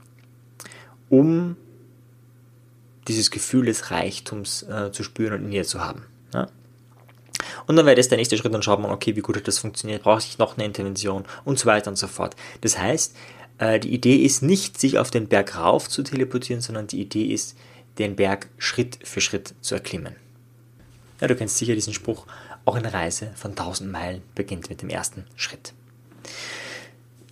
um 1.08 1.56
dieses 3.08 3.30
Gefühl 3.30 3.66
des 3.66 3.90
Reichtums 3.90 4.62
äh, 4.64 4.92
zu 4.92 5.02
spüren 5.02 5.34
und 5.34 5.44
in 5.46 5.50
dir 5.50 5.64
zu 5.64 5.80
haben. 5.80 6.04
Ja? 6.34 6.48
Und 7.68 7.76
dann 7.76 7.86
wäre 7.86 7.94
das 7.94 8.08
der 8.08 8.18
nächste 8.18 8.36
Schritt, 8.36 8.52
dann 8.52 8.62
schaut 8.62 8.80
man, 8.80 8.90
okay, 8.90 9.14
wie 9.14 9.20
gut 9.20 9.36
hat 9.36 9.46
das 9.46 9.58
funktioniert, 9.58 10.02
brauche 10.02 10.18
ich 10.20 10.38
noch 10.38 10.56
eine 10.56 10.64
Intervention 10.64 11.24
und 11.44 11.58
so 11.58 11.66
weiter 11.66 11.90
und 11.90 11.96
so 11.96 12.08
fort. 12.08 12.34
Das 12.62 12.78
heißt, 12.78 13.14
äh, 13.58 13.78
die 13.78 13.92
Idee 13.92 14.16
ist 14.16 14.42
nicht, 14.42 14.80
sich 14.80 14.98
auf 14.98 15.10
den 15.10 15.28
Berg 15.28 15.56
rauf 15.56 15.88
zu 15.88 16.02
teleportieren, 16.02 16.62
sondern 16.62 16.86
die 16.86 17.00
Idee 17.00 17.26
ist, 17.26 17.56
den 17.98 18.16
Berg 18.16 18.48
Schritt 18.56 18.98
für 19.04 19.20
Schritt 19.20 19.54
zu 19.60 19.74
erklimmen. 19.74 20.16
Ja, 21.20 21.26
du 21.26 21.36
kennst 21.36 21.58
sicher 21.58 21.74
diesen 21.74 21.92
Spruch, 21.92 22.26
auch 22.64 22.76
eine 22.76 22.92
Reise 22.92 23.32
von 23.34 23.50
1000 23.50 23.90
Meilen 23.90 24.22
beginnt 24.34 24.70
mit 24.70 24.82
dem 24.82 24.88
ersten 24.88 25.26
Schritt. 25.36 25.72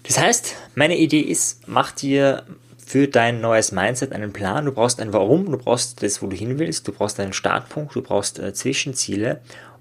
Das 0.03 0.19
heißt, 0.19 0.55
meine 0.75 0.99
Idee 0.99 1.21
ist, 1.21 1.67
mach 1.67 1.93
dir 1.93 2.45
für 2.87 3.09
dein 3.09 3.41
neues 3.41 3.73
Mindset 3.73 4.13
einen 4.13 4.33
Plan. 4.33 4.65
Du 4.65 4.73
brauchst 4.73 5.01
ein 5.01 5.13
Warum, 5.13 5.51
du 5.51 5.59
brauchst 5.59 6.03
das, 6.05 6.23
wo 6.23 6.29
du 6.29 6.37
hin 6.37 6.61
willst, 6.61 6.87
du 6.87 6.93
brauchst 6.93 7.19
einen 7.19 7.33
Startpunkt, 7.33 7.97
du 7.97 8.03
brauchst 8.03 8.39
äh, 8.39 8.55
Zwischenziele 8.55 9.41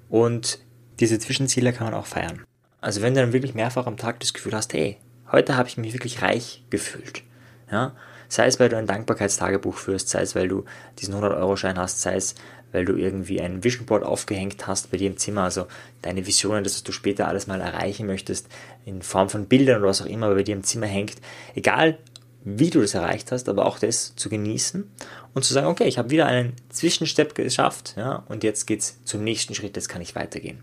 und 0.09 0.59
diese 0.99 1.19
Zwischenziele 1.19 1.73
kann 1.73 1.87
man 1.87 1.93
auch 1.93 2.05
feiern. 2.05 2.43
Also 2.81 3.01
wenn 3.01 3.13
du 3.13 3.21
dann 3.21 3.33
wirklich 3.33 3.55
mehrfach 3.55 3.87
am 3.87 3.97
Tag 3.97 4.19
das 4.19 4.33
Gefühl 4.33 4.53
hast, 4.53 4.73
hey, 4.73 4.97
heute 5.31 5.57
habe 5.57 5.67
ich 5.67 5.77
mich 5.77 5.93
wirklich 5.93 6.21
reich 6.21 6.63
gefühlt. 6.69 7.23
Ja? 7.71 7.95
Sei 8.27 8.45
es, 8.47 8.59
weil 8.59 8.69
du 8.69 8.77
ein 8.77 8.87
Dankbarkeitstagebuch 8.87 9.75
führst, 9.75 10.09
sei 10.09 10.21
es, 10.21 10.35
weil 10.35 10.47
du 10.47 10.65
diesen 10.99 11.15
100-Euro-Schein 11.15 11.77
hast, 11.77 12.01
sei 12.01 12.15
es, 12.15 12.35
weil 12.71 12.85
du 12.85 12.95
irgendwie 12.95 13.41
ein 13.41 13.63
Vision 13.63 13.85
Board 13.85 14.03
aufgehängt 14.03 14.67
hast 14.67 14.91
bei 14.91 14.97
dir 14.97 15.07
im 15.07 15.17
Zimmer, 15.17 15.43
also 15.43 15.67
deine 16.01 16.25
Visionen, 16.25 16.63
das 16.63 16.83
du 16.83 16.91
später 16.91 17.27
alles 17.27 17.47
mal 17.47 17.61
erreichen 17.61 18.05
möchtest, 18.05 18.47
in 18.85 19.01
Form 19.01 19.29
von 19.29 19.45
Bildern 19.45 19.79
oder 19.79 19.89
was 19.89 20.01
auch 20.01 20.07
immer 20.07 20.33
bei 20.33 20.43
dir 20.43 20.55
im 20.55 20.63
Zimmer 20.63 20.87
hängt. 20.87 21.15
Egal, 21.55 21.97
wie 22.45 22.69
du 22.69 22.79
das 22.79 22.93
erreicht 22.93 23.31
hast, 23.31 23.49
aber 23.49 23.65
auch 23.65 23.79
das 23.79 24.15
zu 24.15 24.29
genießen 24.29 24.89
und 25.33 25.43
zu 25.43 25.53
sagen, 25.53 25.67
okay, 25.67 25.85
ich 25.85 25.97
habe 25.97 26.11
wieder 26.11 26.27
einen 26.27 26.53
Zwischenstep 26.69 27.33
geschafft, 27.33 27.95
ja, 27.97 28.23
und 28.29 28.43
jetzt 28.43 28.67
geht's 28.67 28.99
zum 29.03 29.23
nächsten 29.23 29.55
Schritt, 29.55 29.75
jetzt 29.75 29.89
kann 29.89 30.01
ich 30.01 30.15
weitergehen. 30.15 30.59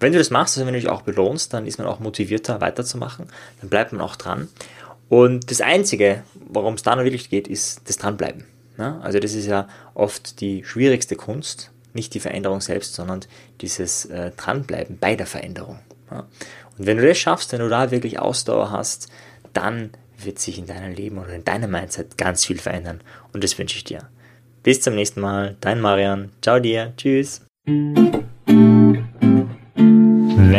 Wenn 0.00 0.12
du 0.12 0.18
das 0.18 0.30
machst, 0.30 0.56
also 0.56 0.66
wenn 0.66 0.72
du 0.72 0.80
dich 0.80 0.88
auch 0.88 1.02
belohnst, 1.02 1.52
dann 1.52 1.66
ist 1.66 1.78
man 1.78 1.86
auch 1.86 2.00
motivierter 2.00 2.62
weiterzumachen, 2.62 3.26
dann 3.60 3.68
bleibt 3.68 3.92
man 3.92 4.00
auch 4.00 4.16
dran. 4.16 4.48
Und 5.10 5.50
das 5.50 5.60
Einzige, 5.60 6.24
worum 6.48 6.74
es 6.74 6.82
da 6.82 6.96
noch 6.96 7.04
wirklich 7.04 7.28
geht, 7.28 7.48
ist 7.48 7.82
das 7.84 7.98
Dranbleiben. 7.98 8.46
Ja? 8.78 8.98
Also 9.00 9.20
das 9.20 9.34
ist 9.34 9.46
ja 9.46 9.68
oft 9.94 10.40
die 10.40 10.64
schwierigste 10.64 11.16
Kunst, 11.16 11.70
nicht 11.92 12.14
die 12.14 12.20
Veränderung 12.20 12.62
selbst, 12.62 12.94
sondern 12.94 13.20
dieses 13.60 14.06
äh, 14.06 14.30
Dranbleiben 14.36 14.96
bei 14.98 15.16
der 15.16 15.26
Veränderung. 15.26 15.80
Ja? 16.10 16.20
Und 16.78 16.86
wenn 16.86 16.96
du 16.96 17.06
das 17.06 17.18
schaffst, 17.18 17.52
wenn 17.52 17.60
du 17.60 17.68
da 17.68 17.90
wirklich 17.90 18.18
Ausdauer 18.18 18.70
hast, 18.70 19.08
dann 19.52 19.90
wird 20.24 20.38
sich 20.38 20.58
in 20.58 20.66
deinem 20.66 20.94
Leben 20.94 21.18
oder 21.18 21.34
in 21.34 21.44
deinem 21.44 21.70
Mindset 21.70 22.16
ganz 22.18 22.44
viel 22.44 22.58
verändern. 22.58 23.00
Und 23.32 23.44
das 23.44 23.58
wünsche 23.58 23.76
ich 23.76 23.84
dir. 23.84 24.08
Bis 24.62 24.80
zum 24.80 24.94
nächsten 24.94 25.20
Mal. 25.20 25.56
Dein 25.60 25.80
Marian. 25.80 26.30
Ciao 26.42 26.60
dir. 26.60 26.92
Tschüss. 26.96 27.42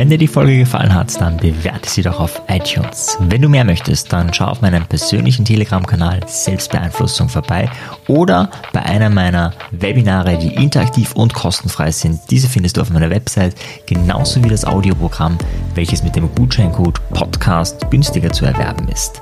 Wenn 0.02 0.10
dir 0.10 0.18
die 0.18 0.28
Folge 0.28 0.58
gefallen 0.58 0.96
hat, 0.96 1.20
dann 1.20 1.38
bewerte 1.38 1.90
sie 1.90 2.02
doch 2.02 2.20
auf 2.20 2.42
iTunes. 2.48 3.18
Wenn 3.20 3.42
du 3.42 3.50
mehr 3.50 3.66
möchtest, 3.66 4.12
dann 4.12 4.34
schau 4.34 4.46
auf 4.46 4.62
meinem 4.62 4.86
persönlichen 4.86 5.46
Telegram-Kanal 5.46 6.22
Selbstbeeinflussung 6.26 7.30
vorbei 7.30 7.70
oder 8.08 8.50
bei 8.74 8.82
einer 8.82 9.10
meiner 9.10 9.54
Webinare, 9.72 10.40
die 10.40 10.56
interaktiv 10.56 11.14
und 11.14 11.34
kostenfrei 11.34 11.92
sind. 11.92 12.20
Diese 12.32 12.48
findest 12.50 12.78
du 12.78 12.82
auf 12.82 12.90
meiner 12.90 13.10
Website, 13.10 13.54
genauso 13.86 14.44
wie 14.44 14.50
das 14.50 14.66
Audioprogramm, 14.66 15.38
welches 15.76 16.04
mit 16.04 16.16
dem 16.16 16.34
Gutscheincode 16.34 17.00
Podcast 17.10 17.92
günstiger 17.92 18.32
zu 18.32 18.46
erwerben 18.46 18.88
ist. 18.88 19.22